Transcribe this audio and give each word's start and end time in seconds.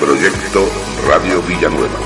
Proyecto 0.00 0.68
Radio 1.08 1.42
Villanueva. 1.42 1.98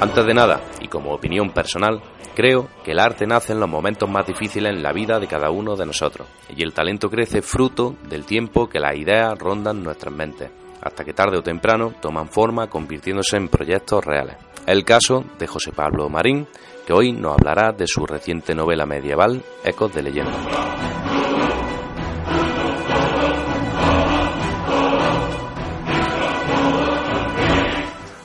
Antes 0.00 0.24
de 0.24 0.34
nada, 0.34 0.60
y 0.80 0.88
como 0.88 1.12
opinión 1.12 1.50
personal, 1.50 2.00
creo 2.36 2.68
que 2.84 2.92
el 2.92 3.00
arte 3.00 3.26
nace 3.26 3.54
en 3.54 3.60
los 3.60 3.68
momentos 3.68 4.08
más 4.08 4.26
difíciles 4.26 4.70
en 4.70 4.82
la 4.82 4.92
vida 4.92 5.18
de 5.18 5.26
cada 5.26 5.50
uno 5.50 5.74
de 5.74 5.86
nosotros, 5.86 6.28
y 6.54 6.62
el 6.62 6.74
talento 6.74 7.08
crece 7.08 7.40
fruto 7.40 7.96
del 8.08 8.26
tiempo 8.26 8.68
que 8.68 8.78
las 8.78 8.94
ideas 8.94 9.36
rondan 9.38 9.82
nuestras 9.82 10.14
mentes, 10.14 10.50
hasta 10.82 11.02
que 11.02 11.14
tarde 11.14 11.38
o 11.38 11.42
temprano 11.42 11.94
toman 12.00 12.28
forma 12.28 12.68
convirtiéndose 12.68 13.38
en 13.38 13.48
proyectos 13.48 14.04
reales. 14.04 14.36
El 14.66 14.84
caso 14.84 15.24
de 15.38 15.46
José 15.46 15.72
Pablo 15.72 16.10
Marín, 16.10 16.46
que 16.86 16.92
hoy 16.92 17.10
nos 17.10 17.32
hablará 17.32 17.72
de 17.72 17.86
su 17.86 18.04
reciente 18.04 18.54
novela 18.54 18.84
medieval, 18.84 19.42
Ecos 19.64 19.94
de 19.94 20.02
leyenda. 20.02 20.36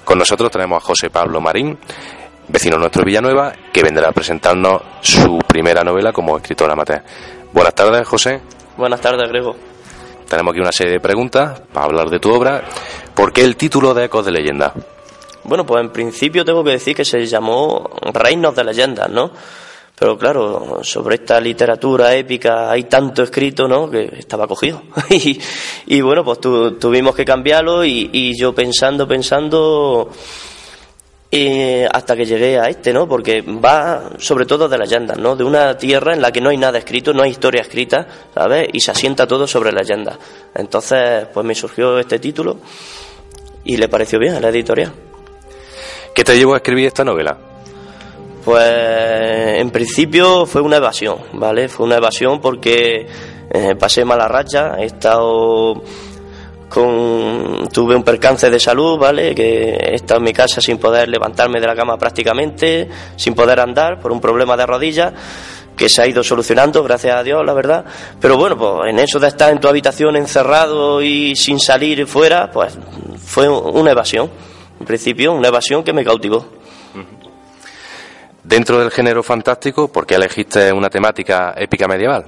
Con 0.04 0.20
nosotros 0.20 0.52
tenemos 0.52 0.84
a 0.84 0.86
José 0.86 1.09
Pablo 1.09 1.39
Marín, 1.39 1.80
vecino 2.47 2.78
nuestro 2.78 3.03
Villanueva, 3.03 3.53
que 3.72 3.84
vendrá 3.84 4.09
a 4.09 4.11
presentarnos 4.11 4.81
su 5.02 5.39
primera 5.47 5.84
novela 5.84 6.11
como 6.11 6.38
escritor 6.38 6.70
amateur. 6.72 7.02
Buenas 7.53 7.75
tardes, 7.75 8.08
José. 8.08 8.42
Buenas 8.78 9.02
tardes, 9.02 9.30
Grego. 9.30 9.56
Tenemos 10.28 10.52
aquí 10.52 10.61
una 10.61 10.72
serie 10.72 10.94
de 10.94 11.00
preguntas 11.00 11.61
para 11.73 11.86
hablar 11.86 12.09
de 12.09 12.20
tu 12.20 12.31
obra. 12.33 12.64
¿Por 13.14 13.33
qué 13.33 13.44
el 13.44 13.58
título 13.58 13.94
de 13.94 14.06
Ecos 14.06 14.25
de 14.25 14.31
Leyenda? 14.31 14.73
Bueno, 15.44 15.66
pues 15.66 15.81
en 15.83 15.92
principio 15.92 16.45
tengo 16.45 16.64
que 16.64 16.72
decir 16.72 16.95
que 16.95 17.03
se 17.03 17.25
llamó 17.25 17.89
Reinos 18.14 18.55
de 18.55 18.64
Leyendas, 18.64 19.09
¿no? 19.09 19.31
Pero 20.02 20.17
claro, 20.17 20.80
sobre 20.81 21.16
esta 21.16 21.39
literatura 21.39 22.16
épica 22.16 22.72
hay 22.72 22.86
tanto 22.86 23.22
escrito, 23.22 23.67
¿no? 23.67 23.88
Que 23.88 24.09
estaba 24.17 24.48
cogido. 24.48 24.81
y, 25.09 25.39
y, 25.86 26.02
bueno, 26.02 26.23
pues 26.23 26.39
tu, 26.39 26.72
tuvimos 26.80 27.16
que 27.16 27.23
cambiarlo 27.23 27.86
y, 27.86 28.09
y, 28.11 28.36
yo 28.36 28.52
pensando, 28.52 29.08
pensando, 29.08 30.09
eh, 31.34 31.88
hasta 31.90 32.16
que 32.16 32.26
llegué 32.26 32.60
a 32.60 32.68
este, 32.68 32.92
¿no? 32.92 33.08
Porque 33.08 33.42
va 33.42 34.12
sobre 34.18 34.46
todo 34.46 34.67
de 34.67 34.78
leyendas, 34.78 35.17
¿no? 35.17 35.36
De 35.38 35.45
una 35.45 35.78
tierra 35.78 36.14
en 36.14 36.22
la 36.22 36.30
que 36.30 36.42
no 36.42 36.50
hay 36.50 36.58
nada 36.58 36.78
escrito, 36.78 37.14
no 37.14 37.23
hay 37.23 37.32
historia 37.32 37.61
escrita, 37.61 38.05
¿sabes? 38.33 38.67
Y 38.73 38.82
se 38.82 38.92
asienta 38.92 39.26
todo 39.26 39.48
sobre 39.48 39.72
leyendas. 39.72 40.17
Entonces, 40.54 41.28
pues 41.33 41.45
me 41.45 41.55
surgió 41.55 41.98
este 42.00 42.20
título 42.20 42.58
y 43.64 43.78
le 43.78 43.88
pareció 43.88 44.20
bien 44.20 44.36
a 44.36 44.42
la 44.42 44.50
editorial. 44.50 44.92
¿Qué 46.14 46.26
te 46.26 46.38
llevó 46.38 46.54
a 46.54 46.58
escribir 46.58 46.88
esta 46.88 47.05
novela? 47.05 47.38
Pues 48.44 49.61
en 49.61 49.70
principio 49.70 50.45
fue 50.45 50.61
una 50.61 50.78
evasión, 50.78 51.17
¿vale? 51.34 51.70
Fue 51.70 51.86
una 51.86 51.95
evasión 51.95 52.42
porque 52.42 53.08
eh, 53.54 53.76
pasé 53.80 54.04
mala 54.04 54.28
racha, 54.28 54.76
he 54.80 54.86
estado 54.86 55.82
con 56.71 57.67
tuve 57.67 57.95
un 57.95 58.04
percance 58.04 58.49
de 58.49 58.59
salud, 58.59 58.98
¿vale? 58.98 59.36
Que 59.36 59.73
he 59.73 59.95
estado 59.95 60.20
en 60.20 60.23
mi 60.23 60.33
casa 60.33 60.61
sin 60.61 60.77
poder 60.77 61.09
levantarme 61.09 61.59
de 61.59 61.67
la 61.67 61.76
cama 61.76 61.98
prácticamente, 61.98 62.89
sin 63.17 63.36
poder 63.36 63.59
andar 63.59 63.99
por 63.99 64.11
un 64.14 64.21
problema 64.21 64.55
de 64.55 64.65
rodillas 64.65 65.14
que 65.76 65.89
se 65.89 66.02
ha 66.02 66.08
ido 66.08 66.23
solucionando, 66.23 66.81
gracias 66.83 67.15
a 67.15 67.23
Dios, 67.23 67.45
la 67.45 67.54
verdad. 67.54 67.86
Pero 68.21 68.37
bueno, 68.37 68.58
pues 68.58 68.89
en 68.89 68.99
eso 68.99 69.20
de 69.20 69.27
estar 69.27 69.52
en 69.52 69.60
tu 69.60 69.67
habitación 69.67 70.15
encerrado 70.15 71.02
y 71.02 71.36
sin 71.36 71.60
salir 71.60 72.08
fuera, 72.08 72.49
pues 72.52 72.77
fue 73.17 73.49
una 73.49 73.92
evasión. 73.92 74.30
En 74.80 74.86
principio, 74.86 75.33
una 75.33 75.49
evasión 75.49 75.83
que 75.83 75.92
me 75.92 76.05
cautivó. 76.05 76.45
Dentro 78.43 78.80
del 78.80 78.92
género 78.92 79.21
fantástico, 79.23 79.92
¿por 79.92 80.05
qué 80.05 80.15
elegiste 80.15 80.71
una 80.71 80.89
temática 80.89 81.54
épica 81.58 81.87
medieval? 81.87 82.26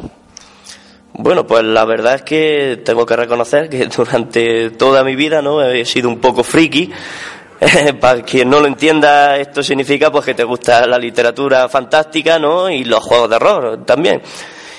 Bueno, 1.15 1.45
pues 1.45 1.63
la 1.63 1.85
verdad 1.85 2.15
es 2.15 2.21
que 2.23 2.81
tengo 2.83 3.05
que 3.05 3.15
reconocer 3.15 3.69
que 3.69 3.85
durante 3.97 4.71
toda 4.71 5.03
mi 5.03 5.15
vida 5.15 5.41
no 5.41 5.61
he 5.61 5.85
sido 5.85 6.09
un 6.09 6.19
poco 6.19 6.43
friki. 6.43 6.91
Para 8.01 8.23
quien 8.23 8.49
no 8.49 8.59
lo 8.59 8.67
entienda, 8.67 9.37
esto 9.37 9.63
significa 9.63 10.11
pues 10.11 10.25
que 10.25 10.33
te 10.33 10.43
gusta 10.43 10.85
la 10.87 10.97
literatura 10.97 11.69
fantástica, 11.69 12.39
¿no? 12.39 12.69
Y 12.69 12.83
los 12.83 12.99
juegos 12.99 13.29
de 13.29 13.35
horror 13.35 13.85
también. 13.85 14.21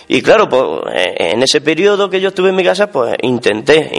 Y 0.09 0.21
claro, 0.21 0.49
pues 0.49 0.63
en 0.93 1.43
ese 1.43 1.63
periodo 1.63 2.11
que 2.11 2.21
yo 2.21 2.29
estuve 2.29 2.51
en 2.51 2.57
mi 2.57 2.65
casa, 2.65 2.91
pues 2.91 3.17
intenté 3.23 3.91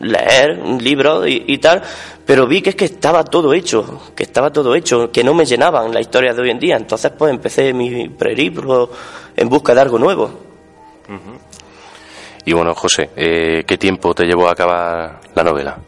leer 0.00 0.60
un 0.62 0.82
libro 0.82 1.26
y, 1.26 1.44
y, 1.46 1.56
tal, 1.56 1.80
pero 2.26 2.46
vi 2.46 2.60
que 2.60 2.70
es 2.70 2.76
que 2.76 2.84
estaba 2.84 3.24
todo 3.24 3.54
hecho, 3.54 4.12
que 4.14 4.24
estaba 4.24 4.52
todo 4.52 4.74
hecho, 4.74 5.10
que 5.10 5.24
no 5.24 5.32
me 5.32 5.46
llenaban 5.46 5.94
las 5.94 6.02
historias 6.02 6.36
de 6.36 6.42
hoy 6.42 6.50
en 6.50 6.58
día. 6.58 6.76
Entonces, 6.76 7.12
pues 7.16 7.32
empecé 7.32 7.72
mi 7.72 8.10
periplo 8.10 8.90
en 9.34 9.48
busca 9.48 9.74
de 9.74 9.80
algo 9.80 9.98
nuevo. 9.98 10.43
Uh 11.08 11.12
-huh. 11.12 11.38
Y 12.46 12.52
bueno, 12.52 12.74
José, 12.74 13.10
eh, 13.16 13.64
¿qué 13.66 13.78
tiempo 13.78 14.14
te 14.14 14.24
llevó 14.24 14.48
a 14.48 14.52
acabar 14.52 15.20
la 15.34 15.44
novela? 15.44 15.78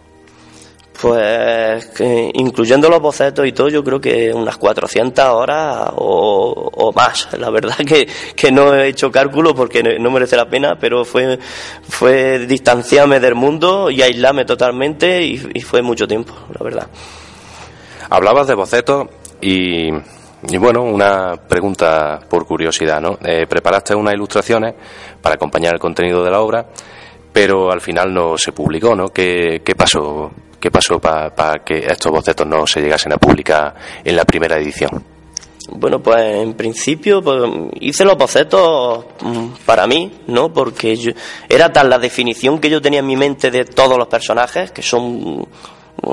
Pues 1.00 1.92
incluyendo 2.32 2.88
los 2.88 3.02
bocetos 3.02 3.46
y 3.46 3.52
todo, 3.52 3.68
yo 3.68 3.84
creo 3.84 4.00
que 4.00 4.32
unas 4.32 4.56
400 4.56 5.26
horas 5.26 5.90
o, 5.94 6.70
o 6.72 6.92
más. 6.94 7.28
La 7.38 7.50
verdad 7.50 7.76
que, 7.86 8.08
que, 8.34 8.50
no 8.50 8.74
he 8.74 8.88
hecho 8.88 9.12
cálculo 9.12 9.54
porque 9.54 9.82
no 9.82 10.10
merece 10.10 10.36
la 10.36 10.48
pena, 10.48 10.78
pero 10.78 11.04
fue, 11.04 11.38
fue 11.86 12.38
distanciarme 12.46 13.20
del 13.20 13.34
mundo 13.34 13.90
y 13.90 14.00
aislarme 14.00 14.46
totalmente 14.46 15.22
y, 15.22 15.50
y 15.52 15.60
fue 15.60 15.82
mucho 15.82 16.08
tiempo, 16.08 16.32
la 16.58 16.64
verdad. 16.64 16.86
Hablabas 18.08 18.46
de 18.46 18.54
bocetos 18.54 19.08
y, 19.42 19.90
y 20.42 20.56
bueno, 20.58 20.82
una 20.82 21.36
pregunta 21.36 22.20
por 22.28 22.46
curiosidad, 22.46 23.00
¿no? 23.00 23.18
Eh, 23.24 23.46
preparaste 23.48 23.94
unas 23.94 24.14
ilustraciones 24.14 24.74
para 25.20 25.36
acompañar 25.36 25.74
el 25.74 25.80
contenido 25.80 26.22
de 26.22 26.30
la 26.30 26.40
obra, 26.40 26.66
pero 27.32 27.70
al 27.70 27.80
final 27.80 28.12
no 28.12 28.36
se 28.36 28.52
publicó, 28.52 28.94
¿no? 28.94 29.08
¿Qué, 29.08 29.62
qué 29.64 29.74
pasó? 29.74 30.30
¿Qué 30.60 30.70
pasó 30.70 30.98
para 30.98 31.34
pa 31.34 31.58
que 31.64 31.86
estos 31.86 32.10
bocetos 32.12 32.46
no 32.46 32.66
se 32.66 32.80
llegasen 32.80 33.12
a 33.12 33.18
publicar 33.18 33.74
en 34.04 34.16
la 34.16 34.24
primera 34.24 34.56
edición? 34.58 35.04
Bueno, 35.68 36.00
pues 36.00 36.42
en 36.42 36.54
principio 36.54 37.22
pues, 37.22 37.42
hice 37.80 38.04
los 38.04 38.16
bocetos 38.16 39.04
para 39.64 39.86
mí, 39.86 40.12
¿no? 40.28 40.52
Porque 40.52 40.96
yo, 40.96 41.12
era 41.48 41.72
tal 41.72 41.90
la 41.90 41.98
definición 41.98 42.60
que 42.60 42.70
yo 42.70 42.80
tenía 42.80 43.00
en 43.00 43.06
mi 43.06 43.16
mente 43.16 43.50
de 43.50 43.64
todos 43.64 43.98
los 43.98 44.06
personajes, 44.06 44.70
que 44.70 44.82
son 44.82 45.46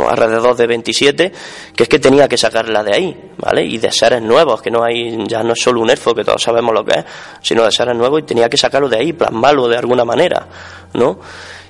alrededor 0.01 0.55
de 0.55 0.67
27, 0.67 1.31
que 1.75 1.83
es 1.83 1.89
que 1.89 1.99
tenía 1.99 2.27
que 2.27 2.37
sacarla 2.37 2.83
de 2.83 2.95
ahí, 2.95 3.31
¿vale? 3.37 3.63
Y 3.63 3.77
de 3.77 3.91
seres 3.91 4.21
nuevos, 4.21 4.61
que 4.61 4.71
no 4.71 4.83
hay, 4.83 5.25
ya 5.27 5.43
no 5.43 5.53
es 5.53 5.61
solo 5.61 5.81
un 5.81 5.89
elfo, 5.89 6.13
que 6.13 6.23
todos 6.23 6.41
sabemos 6.41 6.73
lo 6.73 6.83
que 6.83 6.99
es, 6.99 7.05
sino 7.41 7.63
de 7.63 7.71
seres 7.71 7.95
nuevos 7.95 8.21
y 8.21 8.23
tenía 8.23 8.49
que 8.49 8.57
sacarlo 8.57 8.89
de 8.89 8.97
ahí, 8.97 9.13
plasmarlo 9.13 9.67
de 9.67 9.77
alguna 9.77 10.05
manera, 10.05 10.47
¿no? 10.93 11.19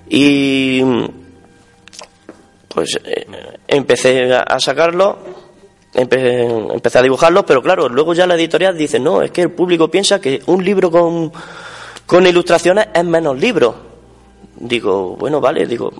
Y 0.09 0.81
pues 2.67 2.99
eh, 3.03 3.25
empecé 3.67 4.33
a 4.33 4.59
sacarlo, 4.59 5.19
empecé, 5.93 6.43
empecé, 6.45 6.99
a 6.99 7.01
dibujarlo, 7.01 7.45
pero 7.45 7.61
claro, 7.61 7.87
luego 7.89 8.13
ya 8.13 8.25
la 8.25 8.35
editorial 8.35 8.77
dice, 8.77 8.99
no, 8.99 9.21
es 9.21 9.31
que 9.31 9.41
el 9.41 9.51
público 9.51 9.89
piensa 9.89 10.19
que 10.19 10.41
un 10.47 10.63
libro 10.63 10.89
con, 10.89 11.31
con 12.05 12.25
ilustraciones 12.25 12.87
es 12.93 13.05
menos 13.05 13.39
libro. 13.39 13.93
Digo, 14.55 15.15
bueno, 15.17 15.41
vale, 15.41 15.65
digo, 15.65 15.91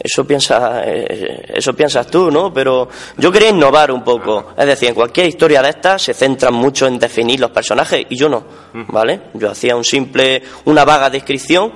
eso 0.00 0.24
piensa, 0.24 0.82
eh, 0.84 1.52
eso 1.54 1.74
piensas 1.74 2.06
tú, 2.06 2.30
¿no? 2.30 2.52
Pero 2.52 2.88
yo 3.16 3.30
quería 3.30 3.50
innovar 3.50 3.90
un 3.90 4.02
poco. 4.02 4.52
Es 4.56 4.66
decir, 4.66 4.88
en 4.88 4.94
cualquier 4.94 5.26
historia 5.26 5.62
de 5.62 5.70
estas 5.70 6.02
se 6.02 6.14
centran 6.14 6.54
mucho 6.54 6.86
en 6.86 6.98
definir 6.98 7.40
los 7.40 7.50
personajes 7.50 8.06
y 8.08 8.16
yo 8.16 8.28
no, 8.28 8.44
¿vale? 8.88 9.20
Yo 9.34 9.50
hacía 9.50 9.76
un 9.76 9.84
simple, 9.84 10.42
una 10.64 10.84
vaga 10.84 11.10
descripción, 11.10 11.72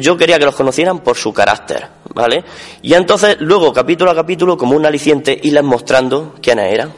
yo 0.00 0.16
quería 0.16 0.38
que 0.38 0.44
los 0.44 0.54
conocieran 0.54 1.00
por 1.00 1.16
su 1.16 1.32
carácter, 1.32 1.86
¿vale? 2.14 2.44
Y 2.82 2.94
entonces, 2.94 3.36
luego, 3.40 3.72
capítulo 3.72 4.10
a 4.10 4.14
capítulo, 4.14 4.56
como 4.56 4.76
un 4.76 4.86
aliciente, 4.86 5.38
irles 5.42 5.64
mostrando 5.64 6.34
quiénes 6.40 6.72
eran. 6.72 6.92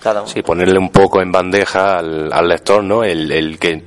Cada 0.00 0.20
uno. 0.20 0.28
Sí, 0.28 0.42
ponerle 0.42 0.78
un 0.78 0.90
poco 0.90 1.22
en 1.22 1.32
bandeja 1.32 1.98
al, 1.98 2.30
al 2.30 2.48
lector, 2.48 2.84
¿no? 2.84 3.04
El, 3.04 3.30
el 3.32 3.58
que, 3.58 3.84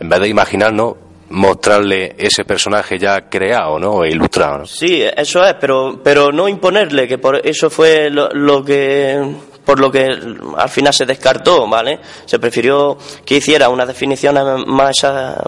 en 0.00 0.08
vez 0.08 0.20
de 0.20 0.28
imaginarnos, 0.28 0.94
mostrarle 1.30 2.14
ese 2.18 2.44
personaje 2.44 2.98
ya 2.98 3.28
creado, 3.28 3.78
¿no? 3.78 3.90
O 3.90 4.04
ilustrado, 4.04 4.58
¿no? 4.58 4.66
Sí, 4.66 5.02
eso 5.02 5.44
es, 5.44 5.54
pero, 5.60 6.00
pero 6.02 6.32
no 6.32 6.48
imponerle, 6.48 7.06
que 7.06 7.18
por 7.18 7.46
eso 7.46 7.70
fue 7.70 8.10
lo, 8.10 8.28
lo 8.30 8.64
que 8.64 9.36
por 9.68 9.80
lo 9.80 9.90
que 9.92 10.08
al 10.56 10.68
final 10.70 10.94
se 10.94 11.04
descartó, 11.04 11.68
¿vale? 11.68 12.00
Se 12.24 12.38
prefirió 12.38 12.96
que 13.22 13.36
hiciera 13.36 13.68
unas 13.68 13.86
definiciones 13.86 14.42
más, 14.66 14.96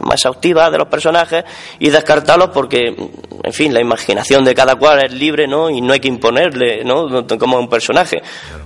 más 0.02 0.18
exhaustivas 0.18 0.70
de 0.70 0.76
los 0.76 0.88
personajes 0.88 1.42
y 1.78 1.88
descartarlos 1.88 2.50
porque, 2.50 2.94
en 3.42 3.52
fin, 3.54 3.72
la 3.72 3.80
imaginación 3.80 4.44
de 4.44 4.54
cada 4.54 4.76
cual 4.76 5.06
es 5.06 5.14
libre, 5.14 5.48
¿no? 5.48 5.70
Y 5.70 5.80
no 5.80 5.94
hay 5.94 6.00
que 6.00 6.08
imponerle, 6.08 6.84
¿no? 6.84 7.26
Como 7.38 7.58
un 7.58 7.70
personaje. 7.70 8.20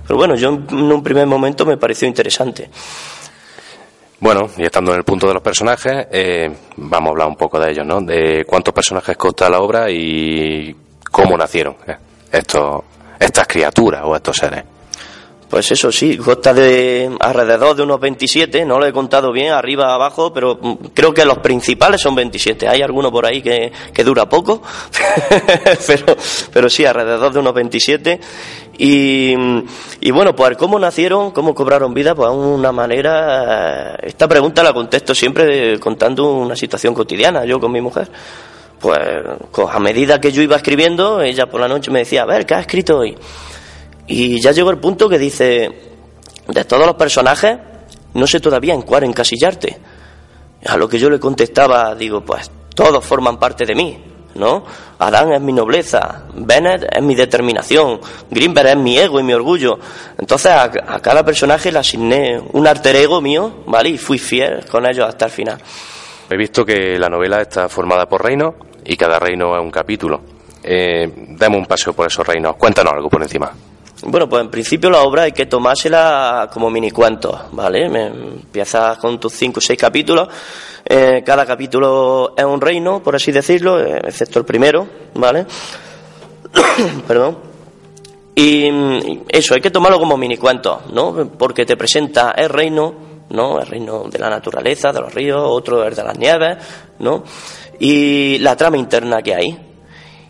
Pero 0.05 0.17
bueno, 0.17 0.35
yo 0.35 0.49
en 0.49 0.91
un 0.91 1.01
primer 1.01 1.25
momento 1.25 1.65
me 1.65 1.77
pareció 1.77 2.05
interesante. 2.05 2.69
Bueno, 4.25 4.49
y 4.57 4.63
estando 4.63 4.91
en 4.91 4.97
el 4.97 5.03
punto 5.03 5.27
de 5.27 5.35
los 5.35 5.43
personajes, 5.43 6.07
eh, 6.11 6.51
vamos 6.77 7.09
a 7.09 7.11
hablar 7.11 7.27
un 7.27 7.35
poco 7.35 7.59
de 7.59 7.69
ellos, 7.69 7.85
¿no? 7.85 8.01
De 8.01 8.43
cuántos 8.43 8.73
personajes 8.73 9.15
consta 9.17 9.47
la 9.51 9.59
obra 9.59 9.87
y 9.91 10.75
cómo 11.11 11.37
nacieron 11.37 11.75
eh, 11.85 11.95
estos, 12.31 12.81
estas 13.19 13.47
criaturas 13.47 14.01
o 14.03 14.15
estos 14.15 14.35
seres. 14.35 14.63
Pues 15.47 15.71
eso 15.71 15.91
sí, 15.91 16.17
consta 16.17 16.55
de 16.55 17.15
alrededor 17.19 17.75
de 17.75 17.83
unos 17.83 17.99
27, 17.99 18.65
no 18.65 18.79
lo 18.79 18.87
he 18.87 18.91
contado 18.91 19.31
bien, 19.31 19.53
arriba, 19.53 19.93
abajo, 19.93 20.33
pero 20.33 20.57
mm, 20.59 20.87
creo 20.95 21.13
que 21.13 21.23
los 21.23 21.37
principales 21.37 22.01
son 22.01 22.15
27. 22.15 22.67
Hay 22.67 22.81
alguno 22.81 23.11
por 23.11 23.27
ahí 23.27 23.43
que, 23.43 23.71
que 23.93 24.03
dura 24.03 24.27
poco, 24.27 24.63
pero, 25.87 26.17
pero 26.51 26.67
sí, 26.67 26.83
alrededor 26.83 27.31
de 27.31 27.39
unos 27.39 27.53
27. 27.53 28.19
Y, 28.77 30.11
bueno, 30.11 30.35
pues 30.35 30.57
cómo 30.57 30.77
nacieron, 30.77 31.31
cómo 31.31 31.55
cobraron 31.55 31.93
vida, 31.93 32.13
pues 32.13 32.29
una 32.31 32.71
manera, 32.71 33.95
eh, 33.95 33.97
esta 34.03 34.27
pregunta 34.27 34.63
la 34.63 34.73
contesto 34.73 35.15
siempre 35.15 35.79
contando 35.79 36.33
una 36.33 36.55
situación 36.55 36.93
cotidiana, 36.93 37.45
yo 37.45 37.59
con 37.59 37.71
mi 37.71 37.81
mujer. 37.81 38.09
Pues 38.79 38.99
a 39.71 39.79
medida 39.79 40.19
que 40.19 40.31
yo 40.31 40.41
iba 40.41 40.57
escribiendo, 40.57 41.21
ella 41.21 41.47
por 41.47 41.61
la 41.61 41.67
noche 41.67 41.89
me 41.89 41.99
decía, 41.99 42.23
a 42.23 42.25
ver, 42.25 42.45
¿qué 42.45 42.53
has 42.53 42.61
escrito 42.61 42.97
hoy? 42.97 43.15
Y 44.07 44.39
ya 44.41 44.51
llegó 44.51 44.69
el 44.69 44.77
punto 44.77 45.07
que 45.07 45.17
dice, 45.17 45.69
de 46.47 46.65
todos 46.65 46.85
los 46.85 46.95
personajes, 46.95 47.57
no 48.13 48.27
sé 48.27 48.39
todavía 48.39 48.73
en 48.73 48.81
cuál 48.81 49.05
encasillarte. 49.05 49.79
A 50.67 50.77
lo 50.77 50.89
que 50.89 50.99
yo 50.99 51.09
le 51.09 51.19
contestaba, 51.19 51.95
digo, 51.95 52.21
pues 52.21 52.51
todos 52.75 53.03
forman 53.05 53.39
parte 53.39 53.65
de 53.65 53.75
mí, 53.75 54.03
¿no? 54.35 54.63
Adán 54.99 55.33
es 55.33 55.41
mi 55.41 55.51
nobleza, 55.51 56.23
Bennett 56.33 56.87
es 56.91 57.03
mi 57.03 57.15
determinación, 57.15 57.99
Greenberg 58.29 58.69
es 58.69 58.77
mi 58.77 58.97
ego 58.97 59.19
y 59.19 59.23
mi 59.23 59.33
orgullo. 59.33 59.79
Entonces 60.17 60.51
a, 60.51 60.69
cada 61.01 61.23
personaje 61.23 61.71
le 61.71 61.79
asigné 61.79 62.41
un 62.53 62.67
alter 62.67 62.95
ego 62.95 63.21
mío, 63.21 63.63
¿vale? 63.65 63.89
Y 63.89 63.97
fui 63.97 64.19
fiel 64.19 64.65
con 64.69 64.85
ellos 64.85 65.07
hasta 65.07 65.25
el 65.25 65.31
final. 65.31 65.57
He 66.29 66.37
visto 66.37 66.65
que 66.65 66.97
la 66.97 67.09
novela 67.09 67.41
está 67.41 67.69
formada 67.69 68.07
por 68.07 68.23
reinos 68.23 68.55
y 68.83 68.95
cada 68.95 69.19
reino 69.19 69.55
es 69.55 69.61
un 69.61 69.71
capítulo. 69.71 70.21
Eh, 70.63 71.11
demos 71.15 71.59
un 71.59 71.65
paseo 71.65 71.93
por 71.93 72.07
esos 72.07 72.25
reinos. 72.25 72.55
Cuéntanos 72.55 72.93
algo 72.93 73.09
por 73.09 73.21
encima. 73.21 73.51
Bueno, 74.03 74.27
pues 74.29 74.41
en 74.43 74.49
principio 74.51 74.89
la 74.89 75.01
obra 75.01 75.23
hay 75.23 75.31
que 75.31 75.45
tomársela 75.45 76.49
como 76.51 76.69
minicuentos, 76.69 77.39
¿vale? 77.53 77.89
Me- 77.89 78.07
Empiezas 78.07 78.97
con 78.97 79.19
tus 79.19 79.33
cinco 79.33 79.59
o 79.59 79.61
seis 79.61 79.79
capítulos. 79.79 80.27
eh, 80.87 81.23
cada 81.25 81.45
capítulo 81.45 82.33
es 82.37 82.43
un 82.45 82.61
reino, 82.61 83.01
por 83.01 83.15
así 83.15 83.31
decirlo, 83.31 83.79
eh, 83.81 84.01
excepto 84.03 84.39
el 84.39 84.45
primero, 84.45 84.87
¿vale? 85.15 85.45
Perdón. 87.07 87.37
Y 88.35 88.69
mm, 88.69 88.99
eso, 89.29 89.55
hay 89.55 89.61
que 89.61 89.71
tomarlo 89.71 89.97
como 89.99 90.17
minicuentos, 90.17 90.87
¿no? 90.91 91.13
Porque 91.37 91.65
te 91.65 91.77
presenta 91.77 92.31
el 92.37 92.49
reino, 92.49 92.93
¿no? 93.29 93.59
El 93.59 93.65
reino 93.67 94.03
de 94.09 94.19
la 94.19 94.29
naturaleza, 94.29 94.91
de 94.91 94.99
los 95.01 95.13
ríos, 95.13 95.41
otro 95.43 95.87
es 95.87 95.95
de 95.95 96.03
las 96.03 96.17
nieves, 96.19 96.57
¿no? 96.99 97.23
Y 97.79 98.37
la 98.39 98.55
trama 98.55 98.77
interna 98.77 99.21
que 99.21 99.33
hay. 99.35 99.64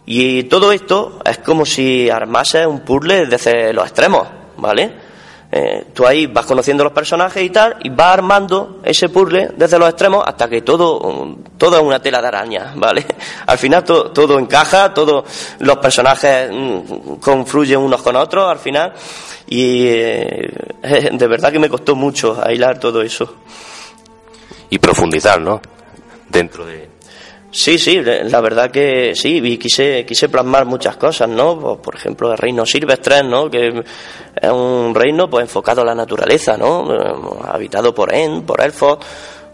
Y 0.08 0.44
todo 0.44 0.72
esto 0.72 1.20
es 1.26 1.40
como 1.40 1.66
si 1.66 2.10
armases 2.10 2.68
un 2.68 2.82
puzzle 2.82 3.26
desde 3.26 3.74
los 3.74 3.86
extremos, 3.86 4.28
¿vale? 4.58 5.06
Eh, 5.52 5.86
tú 5.94 6.06
ahí 6.06 6.28
vas 6.28 6.46
conociendo 6.46 6.84
los 6.84 6.92
personajes 6.92 7.42
y 7.42 7.50
tal, 7.50 7.78
y 7.82 7.90
vas 7.90 8.14
armando 8.14 8.82
ese 8.84 9.10
puzzle 9.10 9.52
desde 9.56 9.80
los 9.80 9.88
extremos 9.90 10.24
hasta 10.28 10.50
que 10.50 10.62
todo, 10.64 11.00
um, 11.00 11.38
todo 11.58 11.78
es 11.78 11.84
una 11.84 12.00
tela 12.02 12.22
de 12.22 12.28
araña, 12.28 12.74
¿vale? 12.76 13.06
Al 13.48 13.58
final 13.58 13.84
to- 13.84 14.12
todo 14.12 14.38
encaja, 14.38 14.94
todos 14.94 15.24
los 15.60 15.78
personajes 15.78 16.50
mm, 16.52 17.16
confluyen 17.22 17.80
unos 17.80 18.02
con 18.02 18.16
otros 18.16 18.52
al 18.52 18.60
final, 18.60 18.94
y 19.48 19.88
eh, 19.88 20.52
de 21.14 21.28
verdad 21.28 21.52
que 21.52 21.60
me 21.60 21.70
costó 21.70 21.96
mucho 21.96 22.42
hilar 22.52 22.80
todo 22.80 23.02
eso. 23.02 23.36
Y 24.70 24.78
profundizar, 24.80 25.40
¿no? 25.40 25.62
Dentro 26.28 26.66
de... 26.66 26.95
Sí, 27.58 27.80
sí, 27.80 28.02
la 28.02 28.42
verdad 28.42 28.70
que 28.70 29.14
sí, 29.16 29.40
y 29.42 29.58
quise, 29.58 30.06
quise 30.06 30.28
plasmar 30.28 30.66
muchas 30.66 30.98
cosas, 30.98 31.30
¿no? 31.30 31.58
Pues, 31.58 31.78
por 31.78 31.96
ejemplo, 31.96 32.34
el 32.34 32.38
reino 32.38 32.66
silvestre, 32.66 33.24
¿no? 33.24 33.50
Que 33.50 33.82
es 34.36 34.52
un 34.52 34.94
reino 34.94 35.30
pues 35.30 35.44
enfocado 35.44 35.82
a 35.82 35.86
la 35.86 35.96
naturaleza, 35.96 36.58
¿no? 36.58 36.94
Eh, 36.94 37.16
Habitado 37.48 37.96
por 37.96 38.14
En, 38.14 38.42
por 38.42 38.60
elfos, 38.60 38.98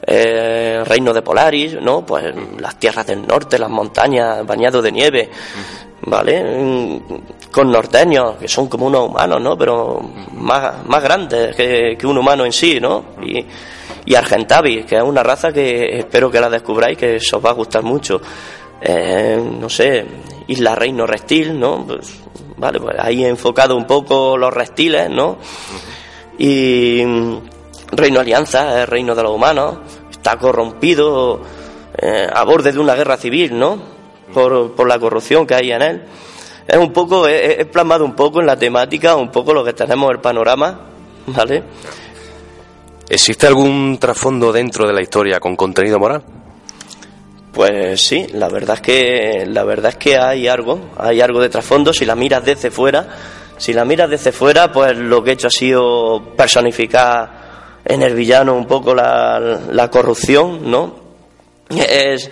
eh, 0.02 0.82
reino 0.84 1.14
de 1.14 1.22
Polaris, 1.22 1.80
¿no? 1.80 2.04
Pues 2.04 2.34
las 2.60 2.80
tierras 2.80 3.06
del 3.06 3.28
norte, 3.28 3.60
las 3.60 3.70
montañas 3.70 4.48
bañadas 4.48 4.82
de 4.82 4.92
nieve, 4.92 5.30
¿vale? 6.02 7.00
Con 7.52 7.72
norteños, 7.72 8.38
que 8.38 8.48
son 8.48 8.68
como 8.68 8.88
unos 8.88 9.10
humanos, 9.10 9.40
¿no? 9.40 9.56
Pero 9.56 10.02
más, 10.34 10.88
más 10.88 11.04
grandes 11.04 11.56
que, 11.56 11.96
que 12.00 12.08
un 12.08 12.18
humano 12.18 12.46
en 12.46 12.52
sí, 12.52 12.80
¿no? 12.80 13.06
Y, 13.22 13.46
y 14.06 14.16
Argentavis, 14.16 14.86
que 14.86 14.98
es 14.98 15.04
una 15.04 15.24
raza 15.24 15.52
que 15.52 16.00
espero 16.00 16.32
que 16.32 16.40
la 16.40 16.50
descubráis, 16.50 16.98
que 16.98 17.18
os 17.18 17.46
va 17.46 17.52
a 17.52 17.54
gustar 17.54 17.84
mucho. 17.84 18.22
Eh, 18.82 19.40
no 19.60 19.70
sé, 19.70 20.06
Isla 20.48 20.76
Reino 20.76 21.06
Restil, 21.06 21.60
¿no? 21.60 21.86
Pues, 21.86 22.20
vale, 22.58 22.80
pues 22.80 22.96
ahí 23.00 23.24
he 23.24 23.28
enfocado 23.28 23.76
un 23.76 23.86
poco 23.86 24.38
los 24.38 24.52
reptiles, 24.52 25.10
¿no? 25.10 25.38
Y 26.40 27.04
mm, 27.06 27.38
Reino 27.92 28.20
Alianza, 28.20 28.82
el 28.82 28.88
reino 28.88 29.14
de 29.14 29.24
los 29.24 29.32
humanos, 29.32 29.78
está 30.10 30.38
corrompido 30.38 31.42
eh, 31.98 32.28
a 32.32 32.44
borde 32.44 32.72
de 32.72 32.80
una 32.80 32.96
guerra 32.96 33.18
civil, 33.18 33.58
¿no? 33.58 33.78
Por, 34.34 34.74
por 34.74 34.88
la 34.88 34.98
corrupción 34.98 35.46
que 35.46 35.56
hay 35.56 35.72
en 35.72 35.82
él. 35.82 36.04
Es 36.68 36.78
un 36.78 36.92
poco, 36.92 37.28
he, 37.28 37.62
he 37.62 37.66
plasmado 37.66 38.04
un 38.04 38.16
poco 38.16 38.40
en 38.40 38.48
la 38.48 38.58
temática, 38.58 39.16
un 39.16 39.30
poco 39.30 39.54
lo 39.54 39.64
que 39.64 39.74
tenemos 39.74 40.10
el 40.12 40.20
panorama, 40.20 40.88
¿vale? 41.28 41.64
¿Existe 43.14 43.46
algún 43.46 43.98
trasfondo 44.00 44.54
dentro 44.54 44.88
de 44.88 44.94
la 44.94 45.02
historia 45.02 45.42
con 45.42 45.58
contenido 45.58 46.00
moral? 46.00 46.24
Pues 47.52 48.00
sí, 48.00 48.26
la 48.32 48.48
verdad 48.48 48.76
es 48.76 48.82
que 48.82 49.46
la 49.48 49.66
verdad 49.66 49.92
es 49.92 49.98
que 49.98 50.18
hay 50.18 50.48
algo, 50.48 50.80
hay 50.96 51.20
algo 51.20 51.42
de 51.42 51.50
trasfondo 51.50 51.92
si 51.92 52.06
la 52.06 52.16
miras 52.16 52.46
desde 52.46 52.72
fuera. 52.72 53.06
Si 53.58 53.74
la 53.74 53.84
miras 53.84 54.10
desde 54.10 54.32
fuera, 54.32 54.72
pues 54.72 54.98
lo 54.98 55.22
que 55.22 55.32
he 55.32 55.34
hecho 55.34 55.48
ha 55.48 55.52
sido 55.52 56.24
personificar 56.38 57.82
en 57.84 58.02
el 58.02 58.16
villano 58.16 58.56
un 58.56 58.66
poco 58.66 58.96
la, 58.96 59.60
la 59.70 59.92
corrupción, 59.92 60.72
¿no? 60.72 60.96
Es 61.70 62.32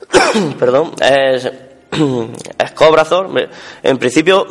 perdón, 0.58 0.92
es 0.98 1.52
es 2.58 2.72
Cobrazor, 2.72 3.48
en 3.82 3.98
principio 3.98 4.46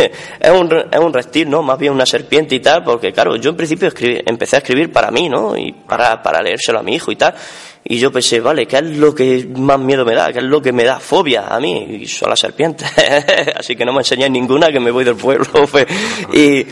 es 0.40 0.50
un, 0.50 0.72
es 0.90 0.98
un 1.00 1.12
reptil, 1.12 1.48
¿no? 1.50 1.62
Más 1.62 1.78
bien 1.78 1.92
una 1.92 2.06
serpiente 2.06 2.54
y 2.54 2.60
tal, 2.60 2.82
porque 2.84 3.12
claro, 3.12 3.36
yo 3.36 3.50
en 3.50 3.56
principio 3.56 3.88
escribí- 3.88 4.22
empecé 4.26 4.56
a 4.56 4.58
escribir 4.60 4.92
para 4.92 5.10
mí, 5.10 5.28
¿no? 5.28 5.56
Y 5.56 5.72
para, 5.72 6.22
para 6.22 6.42
leérselo 6.42 6.78
a 6.80 6.82
mi 6.82 6.94
hijo 6.94 7.10
y 7.12 7.16
tal. 7.16 7.34
Y 7.82 7.98
yo 7.98 8.12
pensé, 8.12 8.40
vale, 8.40 8.66
¿qué 8.66 8.76
es 8.76 8.98
lo 8.98 9.14
que 9.14 9.48
más 9.56 9.78
miedo 9.80 10.04
me 10.04 10.14
da? 10.14 10.30
¿Qué 10.32 10.40
es 10.40 10.44
lo 10.44 10.60
que 10.60 10.70
me 10.72 10.84
da 10.84 11.00
fobia 11.00 11.46
a 11.48 11.58
mí? 11.58 11.98
Y 12.02 12.06
son 12.06 12.28
las 12.28 12.38
serpientes. 12.38 12.86
Así 13.56 13.74
que 13.74 13.84
no 13.86 13.92
me 13.92 14.00
enseñáis 14.00 14.30
ninguna 14.30 14.70
que 14.70 14.78
me 14.80 14.90
voy 14.90 15.04
del 15.04 15.16
pueblo. 15.16 15.46
pues. 15.70 15.86
y, 16.34 16.66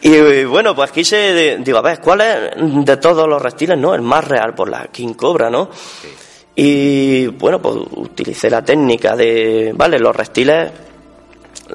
y 0.00 0.44
bueno, 0.44 0.74
pues 0.74 0.90
quise, 0.90 1.16
de- 1.16 1.58
digo, 1.58 1.78
a 1.78 1.82
ver, 1.82 2.00
¿cuál 2.00 2.20
es 2.22 2.36
de 2.84 2.96
todos 2.96 3.28
los 3.28 3.42
reptiles, 3.42 3.76
no? 3.76 3.94
El 3.94 4.00
más 4.00 4.26
real, 4.26 4.54
por 4.54 4.70
la 4.70 4.86
King 4.90 5.12
Cobra, 5.12 5.50
¿no? 5.50 5.68
Y 6.60 7.28
bueno, 7.28 7.62
pues 7.62 7.76
utilicé 7.76 8.50
la 8.50 8.64
técnica 8.64 9.14
de, 9.14 9.72
vale, 9.76 9.96
los 10.00 10.14
reptiles, 10.14 10.72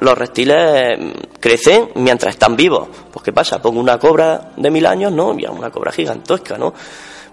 los 0.00 0.18
reptiles 0.18 0.98
mm, 0.98 1.10
crecen 1.40 1.88
mientras 1.94 2.34
están 2.34 2.54
vivos. 2.54 2.88
Pues 3.10 3.24
¿qué 3.24 3.32
pasa? 3.32 3.62
Pongo 3.62 3.80
una 3.80 3.98
cobra 3.98 4.52
de 4.54 4.70
mil 4.70 4.84
años, 4.84 5.10
¿no? 5.10 5.34
Y 5.38 5.46
a 5.46 5.50
una 5.52 5.70
cobra 5.70 5.90
gigantesca, 5.90 6.58
¿no? 6.58 6.74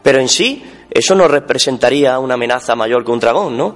Pero 0.02 0.20
en 0.20 0.30
sí, 0.30 0.64
eso 0.90 1.14
no 1.14 1.28
representaría 1.28 2.18
una 2.20 2.36
amenaza 2.36 2.74
mayor 2.74 3.04
que 3.04 3.12
un 3.12 3.20
dragón, 3.20 3.58
¿no? 3.58 3.76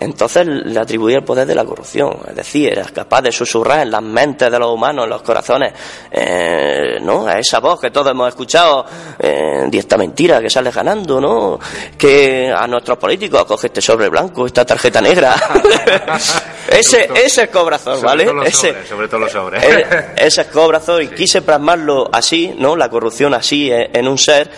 Entonces 0.00 0.46
le 0.46 0.78
atribuía 0.78 1.18
el 1.18 1.24
poder 1.24 1.46
de 1.46 1.54
la 1.54 1.64
corrupción. 1.64 2.18
Es 2.28 2.34
decir, 2.34 2.72
era 2.72 2.84
capaz 2.84 3.22
de 3.22 3.32
susurrar 3.32 3.80
en 3.80 3.90
las 3.90 4.02
mentes 4.02 4.50
de 4.50 4.58
los 4.58 4.72
humanos, 4.72 5.04
en 5.04 5.10
los 5.10 5.22
corazones, 5.22 5.72
eh, 6.10 6.98
¿no? 7.02 7.26
A 7.26 7.38
esa 7.38 7.60
voz 7.60 7.80
que 7.80 7.90
todos 7.90 8.10
hemos 8.10 8.28
escuchado, 8.28 8.84
eh, 9.18 9.64
de 9.68 9.78
esta 9.78 9.96
mentira 9.96 10.40
que 10.40 10.50
sale 10.50 10.70
ganando, 10.70 11.20
¿no? 11.20 11.58
Que 11.96 12.52
a 12.54 12.66
nuestros 12.66 12.98
políticos 12.98 13.44
coge 13.44 13.68
este 13.68 13.80
sobre 13.80 14.08
blanco, 14.08 14.46
esta 14.46 14.64
tarjeta 14.64 15.00
negra. 15.00 15.34
ese, 16.68 17.08
ese 17.14 17.44
es 17.44 17.50
Cobrazón, 17.50 18.00
¿vale? 18.02 18.26
ese, 18.44 18.86
sobre 18.86 19.08
todo 19.08 19.20
los 19.20 19.32
sobres. 19.32 19.62
ese 20.16 20.40
es 20.42 20.46
Cobrazón 20.48 21.02
y 21.02 21.08
quise 21.08 21.42
plasmarlo 21.42 22.08
así, 22.12 22.54
¿no? 22.58 22.76
La 22.76 22.88
corrupción 22.88 23.34
así 23.34 23.70
eh, 23.70 23.90
en 23.92 24.08
un 24.08 24.18
ser. 24.18 24.50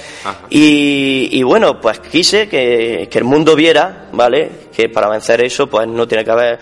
Y, 0.50 1.28
y, 1.32 1.42
bueno, 1.42 1.80
pues 1.80 2.00
quise 2.00 2.48
que, 2.48 3.08
que 3.10 3.18
el 3.18 3.24
mundo 3.24 3.54
viera, 3.54 4.08
¿vale? 4.12 4.68
que 4.78 4.88
para 4.88 5.08
vencer 5.08 5.27
eso 5.36 5.66
pues 5.66 5.86
no 5.86 6.06
tiene 6.08 6.24
que 6.24 6.30
haber 6.30 6.58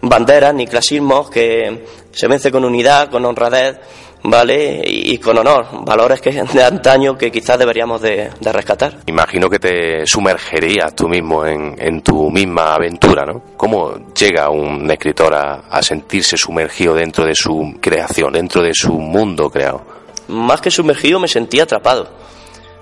banderas 0.00 0.54
ni 0.54 0.66
clasismos, 0.66 1.30
que 1.30 1.84
se 2.12 2.28
vence 2.28 2.50
con 2.50 2.64
unidad, 2.64 3.10
con 3.10 3.24
honradez, 3.24 3.78
¿vale? 4.22 4.82
Y, 4.86 5.18
con 5.18 5.38
honor, 5.38 5.66
valores 5.84 6.20
que 6.20 6.30
de 6.52 6.64
antaño 6.64 7.16
que 7.16 7.30
quizás 7.30 7.58
deberíamos 7.58 8.00
de, 8.00 8.30
rescatar. 8.40 8.98
Imagino 9.06 9.48
que 9.48 9.58
te 9.58 10.06
sumergerías 10.06 10.94
tú 10.94 11.08
mismo 11.08 11.44
en, 11.46 12.02
tu 12.02 12.30
misma 12.30 12.74
aventura, 12.74 13.24
¿no? 13.24 13.42
¿Cómo 13.56 14.12
llega 14.14 14.50
un 14.50 14.90
escritor 14.90 15.34
a, 15.34 15.64
a 15.70 15.82
sentirse 15.82 16.36
sumergido 16.36 16.94
dentro 16.94 17.24
de 17.24 17.34
su 17.34 17.76
creación, 17.80 18.32
dentro 18.32 18.62
de 18.62 18.72
su 18.74 18.92
mundo 18.92 19.50
creado? 19.50 19.82
Más 20.28 20.60
que 20.60 20.70
sumergido 20.70 21.20
me 21.20 21.28
sentí 21.28 21.60
atrapado 21.60 22.26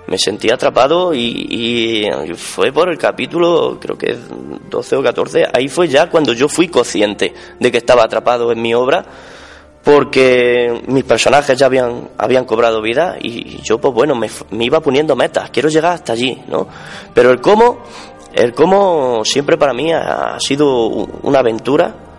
me 0.07 0.19
sentí 0.19 0.51
atrapado 0.51 1.15
y, 1.15 2.09
fue 2.37 2.73
por 2.73 2.91
el 2.91 2.99
capítulo, 2.99 3.79
creo 3.81 3.97
que 3.97 4.17
12 4.71 4.97
o 4.97 5.03
14, 5.03 5.47
ahí 5.53 5.69
fue 5.69 5.89
ya 5.89 6.11
cuando 6.11 6.33
yo 6.33 6.49
fui 6.49 6.69
consciente 6.69 7.33
de 7.59 7.73
que 7.73 7.79
estaba 7.79 8.05
atrapado 8.05 8.53
en 8.53 8.61
mi 8.61 8.75
obra, 8.75 9.05
porque 9.83 10.83
mis 10.87 11.05
personajes 11.05 11.59
ya 11.59 11.67
habían, 11.67 12.09
habían 12.17 12.45
cobrado 12.45 12.81
vida 12.81 13.17
y 13.21 13.61
yo, 13.63 13.79
pues 13.79 13.93
bueno, 13.93 14.15
me 14.15 14.65
iba 14.65 14.81
poniendo 14.81 15.15
metas, 15.15 15.51
quiero 15.51 15.69
llegar 15.69 15.93
hasta 15.93 16.15
allí, 16.15 16.43
¿no? 16.49 16.67
Pero 17.13 17.31
el 17.31 17.41
cómo, 17.41 17.83
el 18.33 18.55
cómo 18.55 19.25
siempre 19.25 19.59
para 19.59 19.75
mí 19.75 19.93
ha 19.93 20.39
sido 20.41 20.87
una 20.87 21.41
aventura 21.41 22.14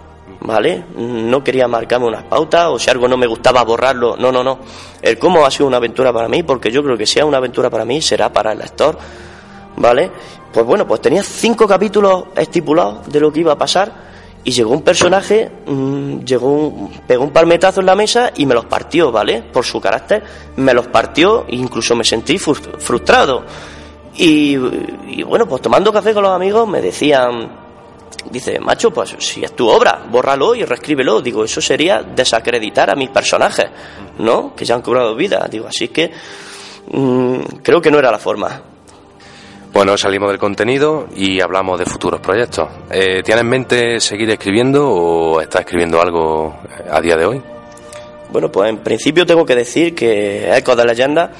¿vale? 0.45 0.85
No 0.95 1.43
quería 1.43 1.67
marcarme 1.67 2.07
unas 2.07 2.23
pautas 2.23 2.67
o 2.67 2.79
si 2.79 2.89
algo 2.89 3.07
no 3.07 3.17
me 3.17 3.27
gustaba 3.27 3.63
borrarlo. 3.63 4.15
No, 4.17 4.31
no, 4.31 4.43
no. 4.43 4.59
El 5.01 5.17
cómo 5.17 5.45
ha 5.45 5.51
sido 5.51 5.67
una 5.67 5.77
aventura 5.77 6.13
para 6.13 6.27
mí, 6.27 6.43
porque 6.43 6.71
yo 6.71 6.83
creo 6.83 6.97
que 6.97 7.05
si 7.05 7.19
es 7.19 7.25
una 7.25 7.37
aventura 7.37 7.69
para 7.69 7.85
mí, 7.85 8.01
será 8.01 8.31
para 8.31 8.51
el 8.51 8.59
lector, 8.59 8.97
¿vale? 9.77 10.11
Pues 10.51 10.65
bueno, 10.65 10.87
pues 10.87 11.01
tenía 11.01 11.23
cinco 11.23 11.67
capítulos 11.67 12.25
estipulados 12.35 13.07
de 13.11 13.19
lo 13.19 13.31
que 13.31 13.41
iba 13.41 13.53
a 13.53 13.57
pasar 13.57 13.91
y 14.43 14.51
llegó 14.51 14.71
un 14.71 14.83
personaje, 14.83 15.51
mm, 15.65 16.19
llegó 16.19 16.89
pegó 17.07 17.23
un 17.23 17.31
palmetazo 17.31 17.79
en 17.79 17.87
la 17.87 17.95
mesa 17.95 18.31
y 18.35 18.45
me 18.45 18.53
los 18.53 18.65
partió, 18.65 19.11
¿vale? 19.11 19.41
Por 19.41 19.65
su 19.65 19.81
carácter, 19.81 20.23
me 20.55 20.73
los 20.73 20.87
partió 20.87 21.45
e 21.47 21.55
incluso 21.55 21.95
me 21.95 22.03
sentí 22.03 22.37
frustrado. 22.37 23.43
Y 24.17 24.55
bueno, 25.23 25.45
pues 25.45 25.61
tomando 25.61 25.91
café 25.91 26.13
con 26.13 26.23
los 26.23 26.31
amigos 26.31 26.65
me 26.69 26.81
decían 26.81 27.64
dice, 28.29 28.59
macho, 28.59 28.91
pues 28.91 29.15
si 29.19 29.43
es 29.43 29.55
tu 29.55 29.67
obra, 29.67 30.05
bórralo 30.09 30.55
y 30.55 30.63
reescríbelo. 30.63 31.21
Digo, 31.21 31.43
eso 31.43 31.61
sería 31.61 32.01
desacreditar 32.01 32.89
a 32.89 32.95
mis 32.95 33.09
personajes, 33.09 33.65
¿no? 34.19 34.55
Que 34.55 34.65
ya 34.65 34.75
han 34.75 34.81
cobrado 34.81 35.15
vida. 35.15 35.47
Digo, 35.49 35.67
así 35.67 35.89
que 35.89 36.11
mm, 36.91 37.39
creo 37.61 37.81
que 37.81 37.91
no 37.91 37.99
era 37.99 38.11
la 38.11 38.19
forma. 38.19 38.61
Bueno, 39.73 39.97
salimos 39.97 40.29
del 40.29 40.39
contenido 40.39 41.07
y 41.17 41.41
hablamos 41.41 41.77
de 41.77 41.85
futuros 41.85 42.21
proyectos. 42.21 42.69
Eh, 42.89 43.21
¿Tienes 43.23 43.41
en 43.41 43.49
mente 43.49 43.99
seguir 43.99 44.29
escribiendo 44.29 44.89
o 44.89 45.41
estás 45.41 45.61
escribiendo 45.61 46.01
algo 46.01 46.57
a 46.89 47.01
día 47.01 47.17
de 47.17 47.25
hoy? 47.25 47.41
Bueno, 48.31 48.49
pues 48.49 48.69
en 48.69 48.77
principio 48.77 49.25
tengo 49.25 49.45
que 49.45 49.55
decir 49.55 49.93
que 49.93 50.55
Ecos 50.55 50.77
de 50.77 50.85
Leyenda 50.85 51.31